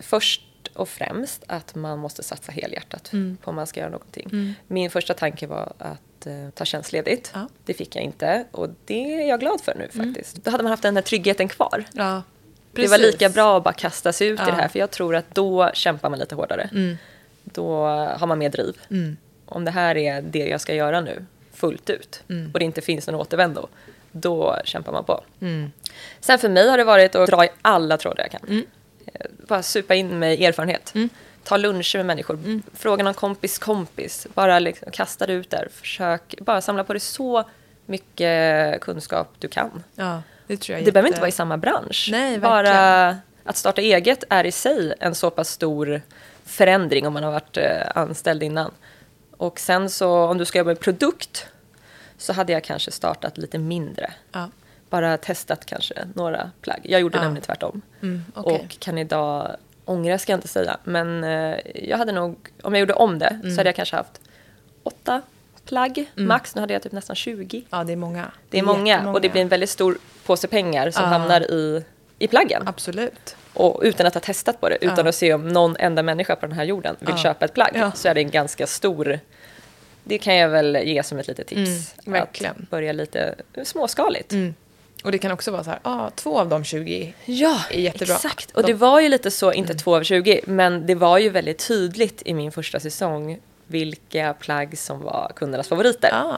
[0.00, 0.42] först
[0.74, 3.36] och främst att man måste satsa helhjärtat Mm.
[3.42, 4.28] på om man ska göra någonting.
[4.32, 4.54] Mm.
[4.66, 7.30] Min första tanke var att eh, ta tjänstledigt.
[7.34, 7.48] Ja.
[7.64, 10.14] Det fick jag inte och det är jag glad för nu Mm.
[10.14, 10.44] faktiskt.
[10.44, 11.84] Då hade man haft den här tryggheten kvar.
[11.92, 12.22] Ja,
[12.72, 14.46] Det var lika bra att bara kasta sig ut i Ja.
[14.46, 16.68] det här för jag tror att då kämpar man lite hårdare.
[16.72, 16.96] Mm.
[17.44, 17.84] Då
[18.18, 18.76] har man mer driv.
[18.90, 19.16] Mm.
[19.46, 22.50] Om det här är det jag ska göra nu fullt ut Mm.
[22.52, 23.68] och det inte finns någon återvändo,
[24.12, 25.20] då kämpar man på.
[25.40, 25.72] Mm.
[26.20, 28.48] Sen för mig har det varit att dra i alla trådar jag kan.
[28.48, 28.66] Mm.
[29.06, 30.92] Eh, Bara supa in mig erfarenhet.
[31.44, 32.34] Ta luncher med människor.
[32.34, 32.62] Mm.
[32.74, 34.26] Fråga någon kompis kompis.
[34.34, 35.68] Bara liksom kasta det ut där.
[35.72, 37.44] Försök bara samla på dig så
[37.86, 39.82] mycket kunskap du kan.
[39.94, 42.08] Ja, det tror jag Det behöver jätte- inte vara i samma bransch.
[42.12, 43.08] Nej, Bara
[43.44, 46.02] att starta eget är i sig en så pass stor
[46.44, 48.70] förändring om man har varit eh, anställd innan.
[49.36, 51.46] Och sen så om du ska jobba med produkt
[52.18, 54.12] så hade jag kanske startat lite mindre.
[54.32, 54.48] Ja.
[54.90, 56.80] Bara testat kanske några plagg.
[56.84, 57.22] Jag gjorde Ja.
[57.22, 57.82] nämligen tvärtom.
[58.02, 58.60] Mm, okej.
[58.64, 60.76] Och kan idag ångra ska jag inte säga.
[60.84, 63.50] Men eh, jag hade nog, om jag gjorde om det Mm.
[63.50, 64.20] så hade jag kanske haft
[64.82, 65.22] åtta
[65.64, 66.54] plagg max.
[66.54, 67.64] Nu hade jag typ nästan 20.
[67.70, 68.30] Ja, det är många.
[68.50, 71.08] Det är många och det blir en väldigt stor påse pengar som Ja.
[71.08, 71.84] hamnar i,
[72.18, 72.62] i plaggen.
[72.66, 73.36] Absolut.
[73.54, 75.08] Och utan att ha testat på det, utan Ja.
[75.08, 77.16] att se om någon enda människa på den här jorden vill Ja.
[77.22, 79.18] köpa ett plagg, så är det en ganska stor...
[80.04, 81.94] Det kan jag väl ge som ett litet tips.
[82.06, 82.54] Mm, verkligen.
[82.62, 84.32] Att börja lite småskaligt.
[84.32, 84.54] Mm.
[85.02, 88.14] Och det kan också vara så här, ah, två av de 20 Ja, är jättebra.
[88.14, 88.50] exakt.
[88.50, 91.28] Och De- det var ju lite så, inte två av 20, men det var ju
[91.30, 96.10] väldigt tydligt i min första säsong vilka plagg som var kundernas favoriter.
[96.12, 96.36] Ah.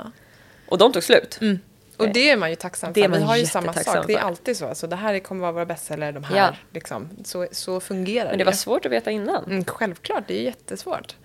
[0.69, 1.39] Och de tog slut.
[1.41, 1.59] Mm.
[1.97, 3.09] Och det är man ju tacksam Det för.
[3.19, 4.07] Vi har ju samma sak.
[4.07, 4.27] Det är för.
[4.27, 4.67] alltid så.
[4.67, 6.37] Alltså, det här kommer vara våra bästsäljare, de här.
[6.37, 6.55] Ja.
[6.73, 7.09] Liksom.
[7.25, 9.45] Så, så fungerar Men det var svårt att veta innan.
[9.45, 11.17] Mm, självklart, det är jättesvårt.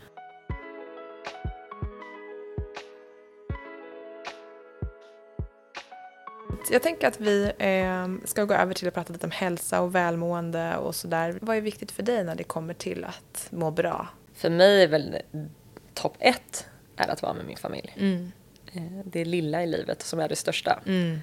[6.71, 9.95] Jag tänker att vi eh, ska gå över till att prata lite om hälsa och
[9.95, 11.37] välmående och sådär.
[11.41, 14.07] Vad är viktigt för dig när det kommer till att må bra?
[14.33, 15.17] För mig är väl
[15.93, 16.67] topp ett
[16.97, 17.93] är att vara med min familj.
[17.97, 18.31] Mm.
[18.73, 20.79] Eh, Det lilla i livet som är det största.
[20.85, 21.19] Mm.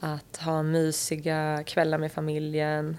[0.00, 2.96] Att ha mysiga kvällar med familjen.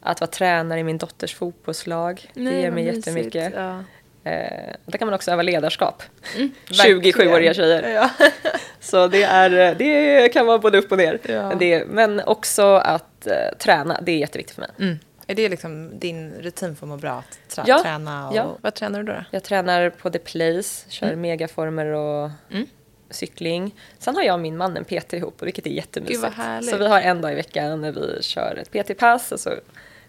[0.00, 2.30] Att vara tränare i min dotters fotbollslag.
[2.34, 3.52] det ger mig jättemycket.
[3.56, 3.84] Ja.
[4.24, 6.02] Eh, där kan man också öva ledarskap.
[6.36, 7.88] Mm, 27-åriga tjejer.
[7.90, 8.10] Ja.
[8.80, 11.18] Så det, är, det kan vara både upp och ner.
[11.22, 11.52] Ja.
[11.58, 14.70] Det, men också att eh, träna, det är jätteviktigt för mig.
[14.78, 14.98] Mm.
[15.26, 17.12] Är det liksom din rutin för att må bra?
[17.12, 18.28] Att tra- Ja, träna?
[18.28, 18.36] Och...
[18.36, 18.56] ja.
[18.60, 19.12] Vad tränar du då?
[19.12, 19.24] då?
[19.30, 22.66] Jag tränar på The Place, kör megaformer och Mm.
[23.10, 23.74] cykling.
[23.98, 26.34] Sen har jag och min man en PT ihop, vilket är jättemysigt.
[26.70, 29.50] Så vi har en dag i veckan när vi kör ett PT-pass och så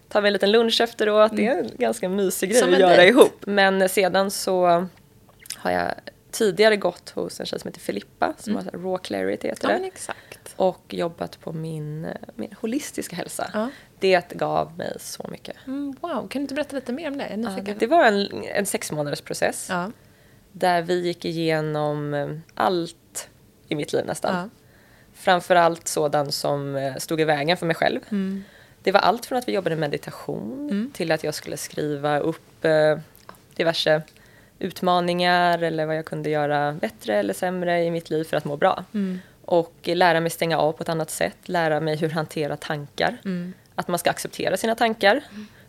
[0.08, 1.32] tar vi en liten lunch efteråt.
[1.36, 3.08] Det är en ganska mysig grej att göra dejt.
[3.08, 3.42] ihop.
[3.46, 4.86] Men sedan så
[5.56, 5.92] har jag
[6.30, 9.70] tidigare gått hos en tjej som heter Filippa, som har så här raw clarity heter
[9.70, 9.86] Ja, det.
[9.86, 10.54] exakt.
[10.56, 13.50] Och jobbat på min, min holistiska hälsa.
[13.54, 13.68] Ja.
[13.98, 15.56] Det gav mig så mycket.
[15.66, 17.62] Mm, wow, kan du inte berätta lite mer om det?
[17.66, 19.66] Ja, det var en, en sex månaders process.
[19.70, 19.90] Ja.
[20.52, 23.28] Där vi gick igenom eh, allt
[23.68, 24.36] i mitt liv nästan.
[24.36, 24.48] Ja.
[25.14, 28.00] Framförallt sådant som eh, stod i vägen för mig själv.
[28.10, 28.44] Mm.
[28.86, 32.64] Det var allt från att vi jobbade med meditation till att jag skulle skriva upp
[32.64, 32.98] eh,
[33.54, 34.02] diverse
[34.58, 38.56] utmaningar eller vad jag kunde göra bättre eller sämre i mitt liv för att må
[38.56, 38.84] bra.
[38.94, 39.18] Mm.
[39.44, 43.16] Och lära mig stänga av på ett annat sätt, lära mig hur hantera tankar.
[43.24, 43.52] Mm.
[43.74, 45.22] Att man ska acceptera sina tankar,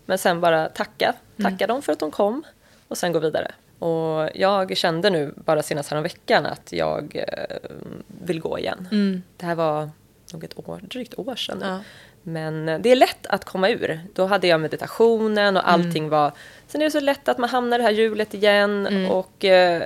[0.06, 1.14] men sen bara tacka.
[1.42, 2.44] Tacka dem för att de kom
[2.88, 3.52] och sen gå vidare.
[3.80, 7.58] Och jag kände nu bara senast veckan att jag eh,
[8.08, 8.88] vill gå igen.
[8.92, 9.24] Mm.
[9.38, 9.90] Det här var
[10.34, 11.60] nog ett år, drygt år sedan.
[11.62, 11.80] Ja.
[12.24, 14.02] Men eh, det är lätt att komma ur.
[14.14, 16.32] Då hade jag meditationen och allting var...
[16.68, 19.84] Sen är det så lätt att man hamnar i det här hjulet igen och eh,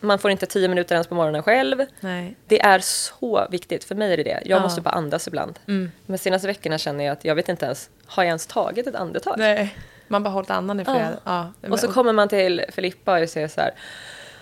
[0.00, 1.84] man får inte tio minuter ens på morgonen själv.
[2.00, 2.36] Nej.
[2.46, 4.42] Det är så viktigt, för mig är det det.
[4.44, 4.62] Jag Ja.
[4.62, 5.58] måste bara andas ibland.
[5.68, 5.90] Mm.
[6.06, 8.94] Men senaste veckorna känner jag att jag vet inte ens, har jag ens tagit ett
[8.94, 9.34] andetag?
[9.38, 9.76] Nej.
[10.08, 11.10] Man bara hållit andan i flera...
[11.24, 11.52] Ja.
[11.70, 13.74] Och så kommer man till Filippa och säger så här,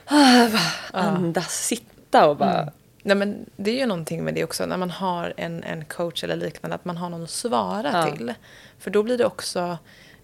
[0.06, 0.48] ah,
[0.92, 2.72] andas, sitta och bara...
[3.02, 6.24] Nej, men det är ju någonting med det också när man har en, en coach
[6.24, 8.10] eller liknande, att man har någon att svara Ja.
[8.16, 8.34] till.
[8.78, 9.78] För då blir det också,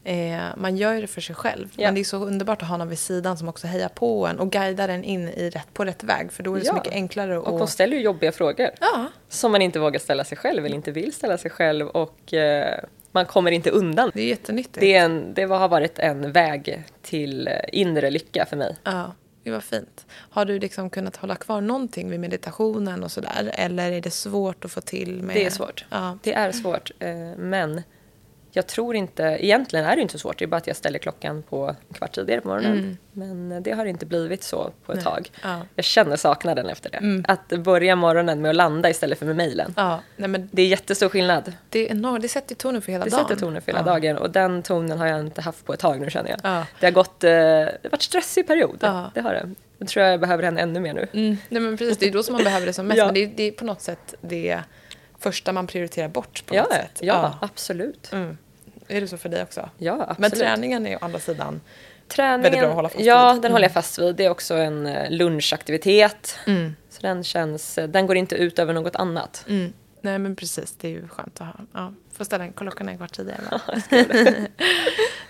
[0.05, 1.69] eh, man gör ju det för sig själv.
[1.77, 1.87] Ja.
[1.89, 4.39] Men det är så underbart att ha någon vid sidan som också hejar på en
[4.39, 6.33] och guidar en in i rätt, på rätt väg.
[6.33, 6.75] För då är det så Ja.
[6.75, 7.71] mycket enklare Och hon att...
[7.71, 8.71] ställer ju jobbiga frågor.
[8.81, 12.35] Ja, Som man inte vågar ställa sig själv eller inte vill ställa sig själv och
[12.35, 12.79] eh,
[13.13, 14.11] man kommer inte undan.
[14.15, 14.81] det är jättenyttigt.
[14.81, 18.77] Det, är en, det har varit en väg till eh, inre lycka för mig.
[19.49, 20.07] Det var fint.
[20.11, 23.51] Har du liksom kunnat hålla kvar någonting vid meditationen och sådär?
[23.55, 25.37] Eller är det svårt att få till med...
[25.37, 25.85] Det är svårt.
[25.91, 26.19] Ja.
[26.23, 27.83] Det är svårt, eh, men
[28.59, 30.99] jag tror inte, egentligen är det inte så svårt, det är bara att jag ställer
[30.99, 32.99] klockan på en kvart tidigare på morgonen.
[33.13, 35.05] Men eh, det har inte blivit så på ett Nej.
[35.05, 35.31] tag.
[35.43, 35.61] Ja.
[35.75, 36.97] Jag känner saknaden efter det.
[36.97, 37.25] Mm.
[37.29, 39.75] Att börja morgonen med att landa istället för med mejlen.
[39.77, 41.53] Ja, nej men Det är jättestor skillnad.
[41.69, 42.23] det är enormt.
[42.23, 43.21] Det sätter tonen för hela Det dagen.
[43.29, 43.93] sätter tonen för hela ja.
[43.93, 46.41] dagen och den tonen har jag inte haft på ett tag nu känner jag.
[46.43, 46.67] Ja.
[46.81, 48.77] Det har gått, eh, det har varit stressig period.
[49.15, 49.51] Det har det.
[49.79, 51.07] Jag tror jag behöver den ännu mer nu.
[51.13, 52.99] Mm, nej men precis, det är då som man behöver det som mest.
[52.99, 53.05] Ja.
[53.05, 54.61] Men det är, det är på något sätt det
[55.19, 56.99] första man prioriterar bort på något sätt.
[57.01, 58.13] ja, absolut.
[58.13, 58.39] Mm.
[58.89, 59.71] Är det så för dig också?
[59.79, 60.19] Ja, absolut.
[60.19, 61.61] Men träningen är å andra sidan...
[62.09, 63.43] Träningen, väldigt bra att hålla fast ja, vid.
[63.43, 64.17] den håller jag fast vid.
[64.17, 66.39] Det är också en eh, lunchaktivitet.
[66.47, 66.77] Mm.
[66.91, 69.45] Så den känns, den går inte ut över något annat.
[69.49, 69.73] Mm.
[70.01, 71.55] Nej men precis, det är ju skönt att ha.
[71.73, 73.61] Ja, får ställa en klockan en kvart tidigare.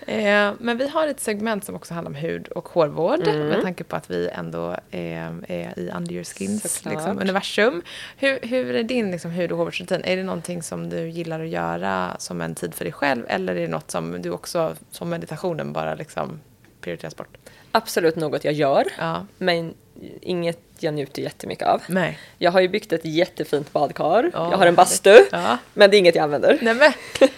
[0.07, 3.27] eh, men vi har ett segment som också handlar om hud och hårvård.
[3.27, 3.47] Mm.
[3.47, 7.81] Med tanke på att vi ändå är, är i Under Your Skins liksom, universum.
[8.17, 10.01] Hur, hur är din liksom, hud och hårvårdsrutin?
[10.03, 13.25] Är det någonting som du gillar att göra som en tid för dig själv?
[13.27, 16.39] Eller är det något som du också, som meditationen, bara liksom
[16.81, 17.37] prioriteras bort?
[17.71, 19.25] Absolut något jag gör, Ja.
[19.37, 19.73] men
[20.21, 21.81] inget jag njuter jättemycket av.
[21.87, 22.19] Nej.
[22.37, 24.31] Jag har ju byggt ett jättefint badkar.
[24.33, 25.57] Ja, jag har en bastu, Ja.
[25.73, 26.57] men det är inget jag använder.
[26.61, 26.91] Nej men,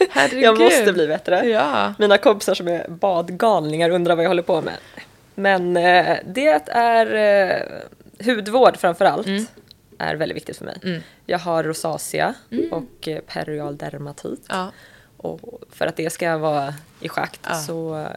[0.10, 0.43] herregud.
[0.43, 1.45] Jag måste bli bättre.
[1.49, 1.93] Ja.
[1.99, 4.73] Mina kompisar som är badgalningar undrar vad jag håller på med.
[5.36, 9.27] Men eh, det är eh, hudvård framför allt.
[9.27, 9.45] Mm.
[9.97, 10.77] är väldigt viktigt för mig.
[10.84, 11.01] Mm.
[11.25, 12.34] Jag har rosacea
[12.71, 14.45] och eh, perial dermatit.
[14.49, 14.71] Ja.
[15.17, 15.39] Och
[15.71, 18.08] för att det ska vara i schakt så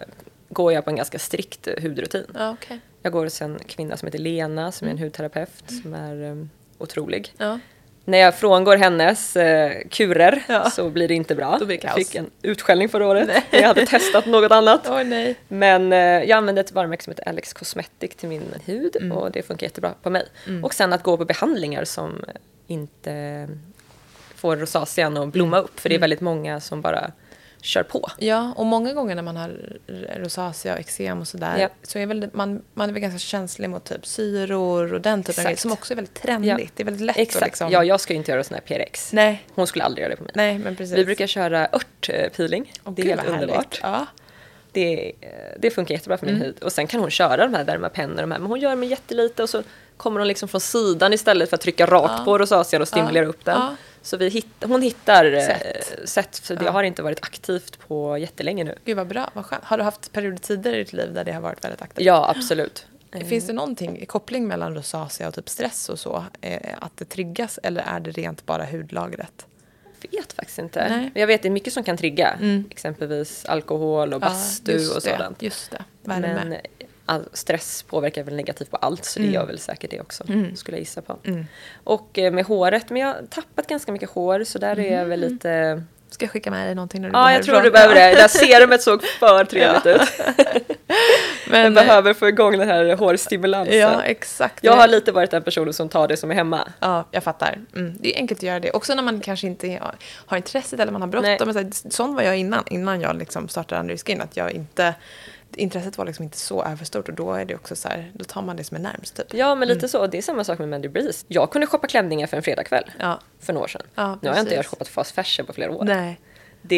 [0.49, 2.27] går jag på en ganska strikt eh, hudrutin.
[2.35, 2.81] Ja, okej.
[3.05, 6.51] Jag går hos en kvinna som heter Lena som är en hudterapeut som är um,
[6.79, 7.33] otrolig.
[7.39, 7.59] Ja.
[8.05, 10.71] När jag frångår hennes eh, kurer Ja.
[10.71, 11.59] så blir det inte bra.
[11.67, 13.27] Det jag fick en utskällning förra året.
[13.29, 13.45] Nej.
[13.51, 14.89] Jag hade testat något annat.
[15.07, 15.35] Nej.
[15.49, 19.13] Men eh, jag använde ett varumärke som heter Alex Cosmetic till min hud Mm.
[19.13, 20.27] och det funkar jättebra på mig.
[20.63, 22.25] Och sen att gå på behandlingar som
[22.67, 23.49] inte
[24.35, 25.81] får rosacean att blomma upp.
[25.81, 27.13] För det är väldigt många som bara
[27.65, 28.11] kör på.
[28.19, 29.57] Ja, och många gånger när man har
[30.17, 31.69] rosacea och eksem och sådär Ja.
[31.83, 35.41] så är väl, man, man är väl ganska känslig mot typ syror och den typen
[35.43, 36.51] av grejer som också är väldigt trendigt.
[36.51, 36.67] Ja.
[36.77, 37.43] Det är väldigt lätt Exakt.
[37.43, 37.71] att liksom...
[37.71, 39.13] Ja, jag ska ju inte göra sån här PRX.
[39.13, 40.33] Nej, Hon skulle aldrig göra det på mig.
[40.35, 40.97] nej men precis.
[40.99, 42.73] Vi brukar köra örtpeeling.
[42.85, 43.81] Åh, det är helt underbart.
[43.83, 44.07] Ja.
[44.73, 46.47] Det, eh, det funkar jättebra för min Mm.
[46.47, 46.63] hud.
[46.63, 47.73] Och sen kan hon köra de här de
[48.19, 49.63] här, men hon gör med jättelite och så
[49.97, 52.25] kommer hon liksom från sidan istället för att trycka rakt Ja.
[52.25, 53.29] på rosacean och stimulera Ja.
[53.29, 53.59] upp den.
[53.61, 53.75] Ja.
[54.05, 55.99] Så vi hitt, hon hittar eh, Sätt.
[56.09, 56.71] sätt, för det Ja.
[56.71, 58.75] har inte varit aktivt på jättelänge nu.
[58.85, 59.65] Gud vad bra, vad skönt.
[59.65, 62.05] Har du haft perioder tidigare i ditt liv där det har varit väldigt aktivt?
[62.07, 62.87] Ja, absolut.
[63.29, 66.25] Finns det någonting, koppling mellan rosacea och typ stress och så?
[66.41, 69.47] Eh, att det triggas eller är det rent bara hudlagret?
[70.11, 70.89] Jag vet faktiskt inte.
[70.89, 71.11] Nej.
[71.15, 72.29] Jag vet det är mycket som kan trigga.
[72.31, 72.65] Mm.
[72.71, 75.43] Exempelvis alkohol och bastu just och det, sådant.
[75.43, 76.35] Just det, värme.
[76.35, 76.57] Men
[77.07, 79.35] all stress påverkar väl negativt på allt så det Mm.
[79.35, 80.25] gör väl säkert det också.
[80.29, 80.57] Mm.
[80.57, 81.17] Skulle jag gissa på.
[81.25, 81.47] Mm.
[81.85, 85.05] Och eh, med håret, men jag har tappat ganska mycket hår så där är jag
[85.07, 85.33] väl Mm.
[85.35, 88.01] lite Ska jag skicka med dig någonting när du Ja, jag tror du behöver det.
[88.15, 88.29] Det här
[88.61, 90.01] serumet såg för trevligt ut.
[91.51, 93.79] Men, Jag behöver få igång den här hårstimulansen.
[93.79, 94.65] Ja, exakt.
[94.65, 96.69] Jag har lite varit den personen som tar det som är hemma.
[96.81, 97.59] Ja, jag fattar.
[97.77, 97.97] Mm.
[98.01, 98.71] Det är enkelt att göra det.
[98.71, 99.81] Också när man kanske inte
[100.27, 101.73] har, intresset eller man har bråttom.
[101.91, 104.21] Sån var jag innan, innan jag liksom startade Under Skin.
[104.21, 104.95] Att jag inte,
[105.57, 108.43] intresset var liksom inte så överstort och då är det också så här, då tar
[108.43, 109.35] man det som är närmst typ.
[109.35, 110.07] Ja, men lite så.
[110.07, 111.25] Det är samma sak med Mandy Breeze.
[111.29, 113.83] Jag kunde shoppa klänningar för en fredagkväll Ja, för några år sedan.
[113.95, 115.85] Ja, nu har jag inte jag shoppat fast fashion på flera år.
[115.85, 116.21] nej.
[116.67, 116.77] Det,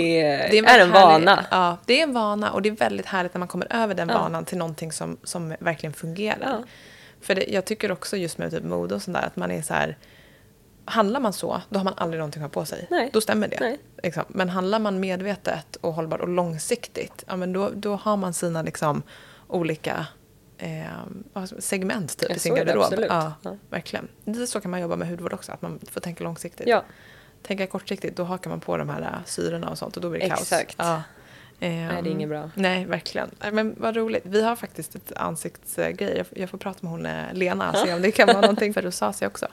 [0.51, 1.31] Det är, en, väldigt vana.
[1.35, 3.95] Härlig, ja, det är en vana och det är väldigt härligt när man kommer över
[3.95, 4.19] den Ja.
[4.19, 6.65] vanan till någonting som, som verkligen fungerar.
[7.21, 9.63] För det, jag tycker också just med typ mode och sånt där att man är
[9.63, 9.97] så här
[10.89, 12.87] Handlar man så, då har man aldrig någonting att ha på sig.
[12.91, 13.11] Nej.
[13.13, 13.61] Då stämmer det.
[13.61, 13.79] Nej.
[14.03, 14.25] Liksom.
[14.29, 18.63] Men handlar man medvetet och hållbart och långsiktigt, ja, men då, då har man sina
[18.63, 19.03] liksom,
[19.49, 20.07] olika
[20.59, 20.85] eh,
[21.59, 22.83] segment typ, i sin det garderob.
[22.85, 23.11] absolut.
[23.11, 23.57] Ja, Ja.
[23.71, 24.09] Verkligen.
[24.25, 26.69] Lite så kan man jobba med hudvård också, att man får tänka långsiktigt.
[26.69, 26.85] Ja,
[27.43, 30.29] Tänka kortsiktigt, då hakar man på de här syrorna och sånt och då blir det
[30.29, 30.41] kaos.
[30.41, 30.75] Exakt.
[30.79, 31.03] Ja.
[31.59, 32.51] Nej, det är inget bra.
[32.55, 33.31] Nej, verkligen.
[33.53, 34.23] Men vad roligt.
[34.27, 36.25] Vi har faktiskt ett ansiktsgrej.
[36.35, 38.83] Jag, får prata med hon eh, Lena och se om det kan vara någonting för
[38.83, 39.49] rosacea också.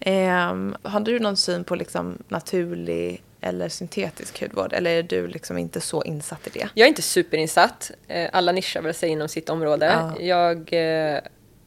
[0.00, 4.72] Ehm, har du någon syn på liksom naturlig eller syntetisk hudvård?
[4.72, 6.68] Eller är du liksom inte så insatt i det?
[6.74, 7.90] Jag är inte superinsatt.
[8.08, 9.86] Eh, Alla nischar väl sig inom sitt område.
[9.86, 10.20] Ja.
[10.20, 11.20] Jag, eh,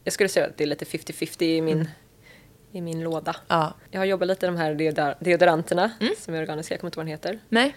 [0.04, 1.88] jag skulle säga att det är lite 50-50 i min, Mm.
[2.72, 3.36] i min låda.
[3.48, 3.74] Ja.
[3.92, 6.14] Jag har jobbat lite med de här deodor- deodoranterna Mm.
[6.20, 7.40] som är organiska, jag kommer inte ihåg vad den heter.
[7.50, 7.76] Nej,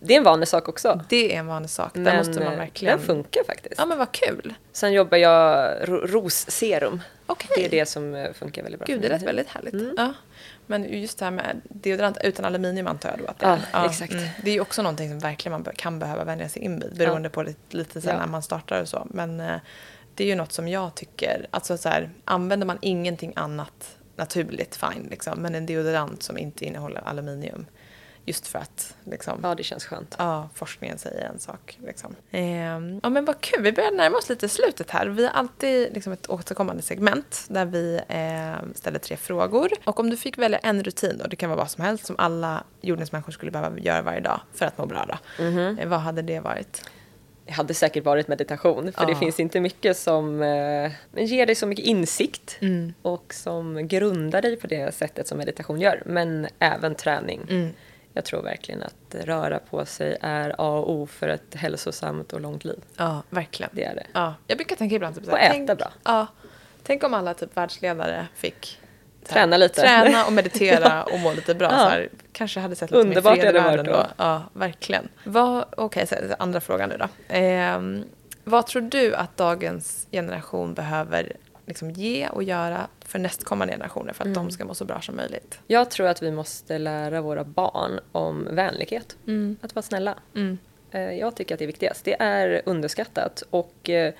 [0.00, 1.00] Det är en vanlig sak också.
[1.08, 1.94] det är en vanlig sak.
[1.94, 2.96] Där Men måste man eh, verkligen...
[2.98, 3.74] den funkar faktiskt.
[3.78, 4.54] Ja, men vad kul.
[4.72, 7.00] Sen jobbar jag ro- rosserum.
[7.26, 7.48] Okej.
[7.56, 9.74] Det är det som eh, funkar väldigt bra Gud, det lät väldigt härligt.
[9.74, 9.94] Mm.
[9.96, 10.12] Ja.
[10.66, 13.86] Men just det här med deodorant utan aluminium antar jag då att det Ja, är.
[13.86, 14.12] exakt.
[14.42, 17.28] Det är ju också någonting som verkligen man kan behöva vänja sig in vid beroende
[17.28, 18.18] på lite, lite sen Ja.
[18.20, 19.06] när man startar och så.
[19.10, 19.56] Men eh,
[20.14, 24.76] det är ju något som jag tycker, alltså så här, använder man ingenting annat naturligt,
[24.76, 25.38] fine liksom.
[25.42, 27.66] Men en deodorant som inte innehåller aluminium.
[28.28, 30.14] Just för att liksom, Ja, det känns skönt.
[30.18, 31.78] Ja, forskningen säger en sak.
[31.86, 32.14] Liksom.
[32.30, 33.62] Ehm, ja, men vad kul.
[33.62, 35.06] Vi börjar närma oss lite slutet här.
[35.06, 39.68] Vi har alltid liksom ett återkommande segment där vi eh, ställer tre frågor.
[39.84, 42.16] Och om du fick välja en rutin, och det kan vara vad som helst, som
[42.18, 45.44] alla jordens människor skulle behöva göra varje dag för att må bra, då.
[45.44, 45.78] Mhm.
[45.78, 46.90] Eh, vad hade det varit?
[47.44, 49.18] Det hade säkert varit meditation, för det Ja.
[49.18, 50.92] finns inte mycket som eh,
[51.24, 52.94] ger dig så mycket insikt Mm.
[53.02, 57.40] och som grundar dig på det sättet som meditation gör, men även träning.
[57.50, 57.70] Mm.
[58.16, 62.40] Jag tror verkligen att röra på sig är A och O för ett hälsosamt och
[62.40, 62.80] långt liv.
[62.96, 63.70] Ja, verkligen.
[63.72, 64.06] Det är det.
[64.12, 65.90] Ja, jag brukar tänka ibland typ så Och här, äta tänk, bra.
[66.04, 66.26] Ja,
[66.82, 68.80] tänk om alla typ världsledare fick
[69.28, 69.80] här, Träna lite.
[69.80, 71.68] Träna och meditera och må lite bra.
[71.72, 71.78] Ja.
[71.78, 74.24] Så här, kanske hade sett lite Underbart mer fred i världen varit då.
[74.24, 75.08] Ja, verkligen.
[75.76, 77.08] Okej, så andra frågan nu då.
[77.28, 78.04] Ehm,
[78.44, 84.22] vad tror du att dagens generation behöver liksom ge och göra för nästkommande generationer för
[84.22, 84.34] att Mm.
[84.44, 85.58] de ska må så bra som möjligt?
[85.66, 89.56] Jag tror att vi måste lära våra barn om vänlighet, Mm.
[89.62, 90.18] att vara snälla.
[90.34, 90.58] Mm.
[90.90, 92.04] Eh, Jag tycker att det är viktigast.
[92.04, 94.14] Det är underskattat och eh,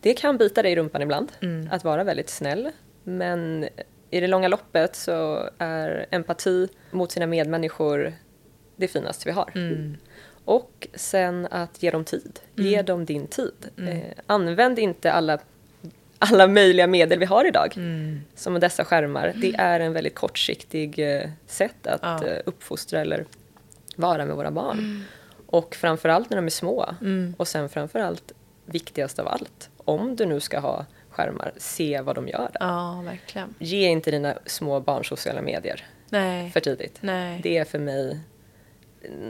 [0.00, 1.68] det kan bita dig i rumpan ibland, Mm.
[1.72, 2.70] att vara väldigt snäll.
[3.02, 3.68] Men
[4.10, 8.12] i det långa loppet så är empati mot sina medmänniskor
[8.76, 9.50] det finaste vi har.
[9.54, 9.96] Mm.
[10.44, 12.40] Och sen att ge dem tid.
[12.54, 12.86] Ge Mm.
[12.86, 13.70] dem din tid.
[13.78, 13.96] Mm.
[13.96, 15.38] Eh, använd inte alla,
[16.18, 17.72] alla möjliga medel vi har idag.
[17.76, 18.20] Mm.
[18.34, 19.32] Som dessa skärmar.
[19.36, 22.26] Det är en väldigt kortsiktig eh, sätt att Ja.
[22.26, 23.24] eh, uppfostra eller
[23.96, 25.04] vara med våra barn.
[25.46, 26.94] Och framförallt när de är små.
[27.00, 27.34] Mm.
[27.38, 28.32] Och sen framförallt,
[28.64, 32.50] viktigast av allt, om du nu ska ha skärmar, se vad de gör.
[32.60, 33.54] Ja, verkligen.
[33.58, 36.50] Ge inte dina små barn sociala medier Nej.
[36.50, 36.98] för tidigt.
[37.00, 37.40] Nej.
[37.42, 38.20] Det är för mig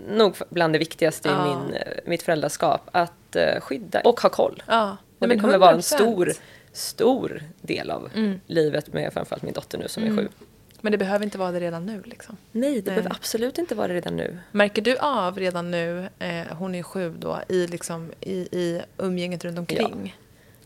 [0.08, 1.46] nog bland det viktigaste Ja.
[1.46, 2.88] i min, eh, mitt föräldraskap.
[2.92, 4.62] Att skydda och ha koll.
[4.66, 4.96] Ja.
[5.18, 5.82] Och det kommer vara en 100%.
[5.82, 6.32] stor,
[6.76, 8.40] stor del av Mm.
[8.46, 10.18] livet med framförallt min dotter nu som Mm.
[10.18, 10.28] är sju.
[10.80, 12.36] Men det behöver inte vara det redan nu liksom.
[12.52, 12.82] Nej, det Nej.
[12.82, 14.38] behöver absolut inte vara det redan nu.
[14.52, 19.44] Märker du av redan nu, eh, hon är sju då, i, liksom, i, i umgänget
[19.44, 20.16] runt omkring?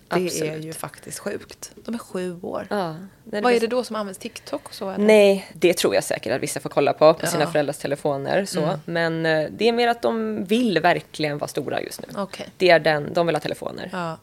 [0.09, 0.65] det är absolut.
[0.65, 1.73] ju faktiskt sjukt.
[1.85, 2.67] De är sju år.
[2.71, 4.19] Ja, nej, Vad är det då som används?
[4.19, 4.91] TikTok och så?
[4.91, 5.05] Eller?
[5.05, 7.51] Nej, det tror jag säkert att vissa får kolla på på sina Ja.
[7.51, 8.45] föräldrars telefoner.
[8.45, 8.61] Så.
[8.63, 8.79] Mm.
[8.85, 12.09] Men eh, det är mer att de vill verkligen vara stora just nu.
[12.17, 12.47] Okej.
[12.57, 13.89] Det är den, de vill ha telefoner.
[13.93, 14.17] Ja.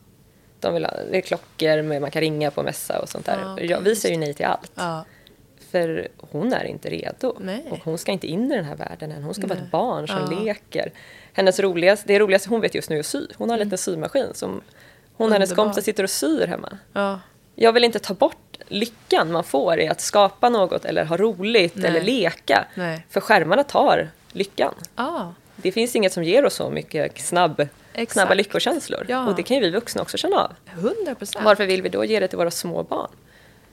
[0.59, 3.39] De vill ha, det är klockor med, man kan ringa på mässa och sånt där.
[3.41, 4.71] Ja, okej, jag, vi säger ju nej till allt.
[4.75, 5.05] ja.
[5.71, 7.35] För hon är inte redo.
[7.39, 7.65] Nej.
[7.69, 9.23] Och hon ska inte in i den här världen än.
[9.23, 9.65] Hon ska vara Nej.
[9.65, 10.39] ett barn som Ja.
[10.43, 10.91] leker.
[11.33, 13.27] Hennes roligaste, det roligaste hon vet just nu är att sy.
[13.37, 14.61] Hon har en liten symaskin som
[15.13, 16.77] hon och hennes kompisar sitter och syr hemma.
[16.93, 17.19] ja.
[17.59, 21.75] Jag vill inte ta bort lyckan man får i att skapa något eller ha roligt
[21.75, 21.85] Nej.
[21.89, 22.65] eller leka.
[23.09, 24.73] För skärmarna tar lyckan.
[24.95, 27.67] Ah, Det finns inget som ger oss så mycket snabb,
[27.97, 28.11] Exakt.
[28.13, 29.05] snabba lyckokänslor.
[29.09, 29.27] Ja.
[29.27, 30.51] Och det kan ju vi vuxna också känna av.
[30.73, 31.45] 100 procent.
[31.45, 33.09] Varför vill vi då ge det till våra små barn?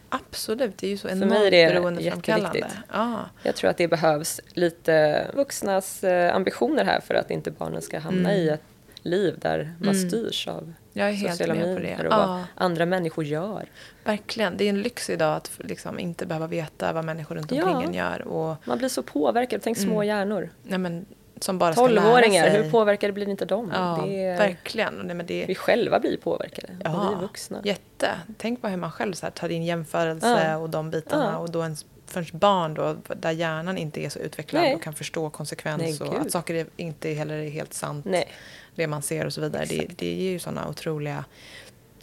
[0.08, 2.58] Absolut, det är ju så mig enormt är det beroendeframkallande.
[2.58, 2.84] jätteviktigt.
[2.92, 7.82] Ja, Jag tror att det behövs lite vuxnas eh, ambitioner här för att inte barnen
[7.82, 8.42] ska hamna Mm.
[8.42, 8.62] i ett
[9.02, 11.88] liv där man styrs av jag är helt sociala med på det.
[11.88, 12.26] medier och Ja.
[12.26, 13.66] vad andra människor gör.
[14.04, 14.56] verkligen.
[14.56, 17.64] Det är en lyx idag att liksom inte behöva veta vad människor runt Ja.
[17.64, 18.22] omkring en gör.
[18.28, 19.60] Och, Man blir så påverkad.
[19.62, 20.06] Tänk små Mm.
[20.08, 20.50] hjärnor.
[20.62, 21.06] nej, men,
[21.40, 22.50] som bara ska lära sig.
[22.62, 23.70] hur påverkade blir inte de?
[23.74, 24.94] Ja, är, verkligen.
[24.94, 26.76] Nej, men det, vi själva blir påverkade.
[26.84, 27.60] Ja, Och vi vuxna.
[27.64, 28.10] Jätte.
[28.38, 30.56] Tänk på hur man själv så här, tar in jämförelse Ja.
[30.56, 31.30] och de bitarna.
[31.32, 31.38] Ja.
[31.38, 34.74] Och då ens för barn då, där hjärnan inte är så utvecklad Nej.
[34.74, 38.04] och kan förstå konsekvens Nej, och att saker är, inte heller är helt sant.
[38.04, 38.28] Nej.
[38.74, 39.64] Det man ser och så vidare.
[39.64, 41.24] Det, det ger ju sådana otroliga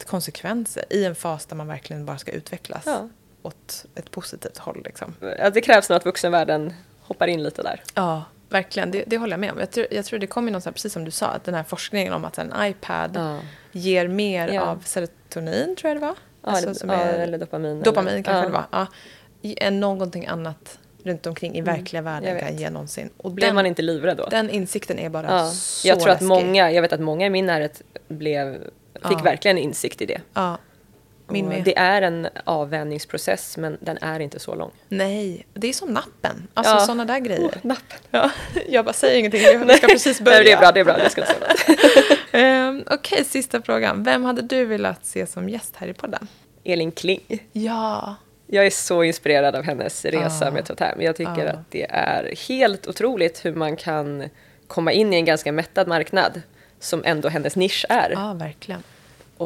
[0.06, 3.08] konsekvenser i en fas där man verkligen bara ska utvecklas Ja.
[3.42, 4.82] åt ett positivt håll.
[4.84, 5.14] Liksom.
[5.54, 7.82] Det krävs nog att vuxenvärlden hoppar in lite där.
[7.94, 8.90] Ja, verkligen.
[8.90, 9.58] Det, det håller jag med om.
[9.58, 10.26] Jag tror, jag tror det
[10.60, 13.38] så här, precis som du sa, att den här forskningen om att en iPad Ja.
[13.72, 14.60] ger mer Ja.
[14.62, 16.14] av serotonin, tror jag det var.
[16.44, 17.82] Ja, Alltså, ja, är- eller dopamin.
[17.82, 18.64] Dopamin eller, kanske det var.
[18.70, 18.86] Ja.
[19.56, 23.10] Än någonting annat runt omkring i verkliga världen kan ge någonsin.
[23.16, 24.26] Och Blev den, man inte livrädd då?
[24.30, 26.28] den insikten är bara så Jag tror att läskig.
[26.28, 28.58] många, jag vet att många i min närhet blev,
[29.08, 30.20] fick verkligen insikt i det.
[31.28, 31.64] Min med.
[31.64, 34.70] Det är en avvänjningsprocess men den är inte så lång.
[34.88, 36.48] Nej, det är som nappen.
[36.54, 36.80] Alltså Ja.
[36.80, 37.48] sådana där grejer.
[37.48, 37.98] Oh, nappen.
[38.10, 38.30] Ja,
[38.68, 40.36] jag bara säger ingenting, jag ska precis börja.
[40.38, 40.98] Nej, det är bra, det är bra.
[41.02, 41.78] Jag ska inte säga något.
[42.34, 44.02] Ehm, Okej, sista frågan.
[44.04, 46.28] Vem hade du velat se som gäst här i podden?
[46.64, 47.46] Elin Kling.
[47.52, 48.14] Ja.
[48.46, 50.50] Jag är så inspirerad av hennes resa Ah.
[50.50, 51.00] med Totem.
[51.00, 51.50] Jag tycker Ah.
[51.50, 54.28] att det är helt otroligt hur man kan
[54.66, 56.42] komma in i en ganska mättad marknad
[56.80, 58.82] som ändå hennes nisch är Ja, verkligen.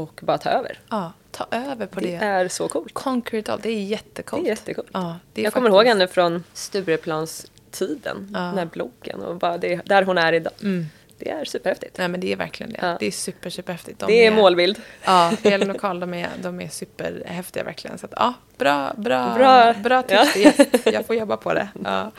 [0.03, 0.79] Och bara ta över.
[0.91, 2.25] Ja, ta över på Det det.
[2.25, 2.95] är så coolt.
[2.95, 4.43] Concrete all, det är jättecoolt.
[4.45, 4.89] Det är jättecoolt.
[4.93, 8.41] Ja, det är Jag kommer ihåg henne från Stureplanstiden, Ja.
[8.41, 10.53] den här bloggen och bara det, där hon är idag.
[10.63, 10.87] Mm.
[11.19, 11.99] Det är superhäftigt.
[11.99, 12.79] Nej men det är verkligen det.
[12.83, 12.97] Ja.
[13.01, 13.99] Det är super, superhäftigt.
[13.99, 14.81] De det är målbild.
[15.05, 17.99] Ja, Elin och Karl de är, de är superhäftiga verkligen.
[17.99, 19.73] Så att, ja, bra, bra, Bra.
[19.83, 20.61] bra, tips gäst.
[20.85, 21.69] Jag får jobba på det.
[21.85, 22.11] Ja.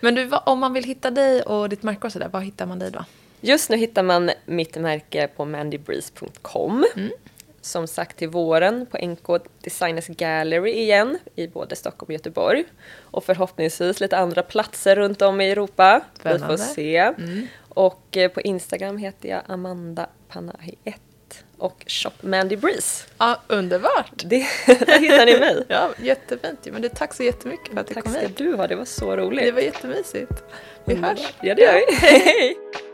[0.00, 2.78] Men du, om man vill hitta dig och ditt märke och sådär, var hittar man
[2.78, 3.04] dig då?
[3.40, 6.86] Just nu hittar man mitt märke på mandybreeze.com.
[6.96, 7.10] Mm.
[7.60, 12.64] Som sagt till våren på NK Designers Gallery igen i både Stockholm och Göteborg.
[13.00, 16.00] Och förhoppningsvis lite andra platser runt om i Europa.
[16.20, 16.46] Spännande.
[16.46, 16.96] Vi får se.
[16.96, 17.46] Mm.
[17.68, 20.96] Och eh, på Instagram heter jag Amanda Panahi 1
[21.58, 23.06] och Shop Mandy Breeze.
[23.18, 24.12] Ja, underbart!
[24.24, 25.64] Det, där hittar ni mig.
[25.68, 26.66] Ja, jättefint.
[26.72, 28.36] Men du, tack så jättemycket för att du Tack kom ska hit.
[28.36, 29.44] du ha, det var så roligt.
[29.44, 30.44] Det var jättemysigt.
[30.84, 31.34] Vi hörs.
[31.40, 31.94] Ja, det gör vi.
[31.94, 32.56] Hej!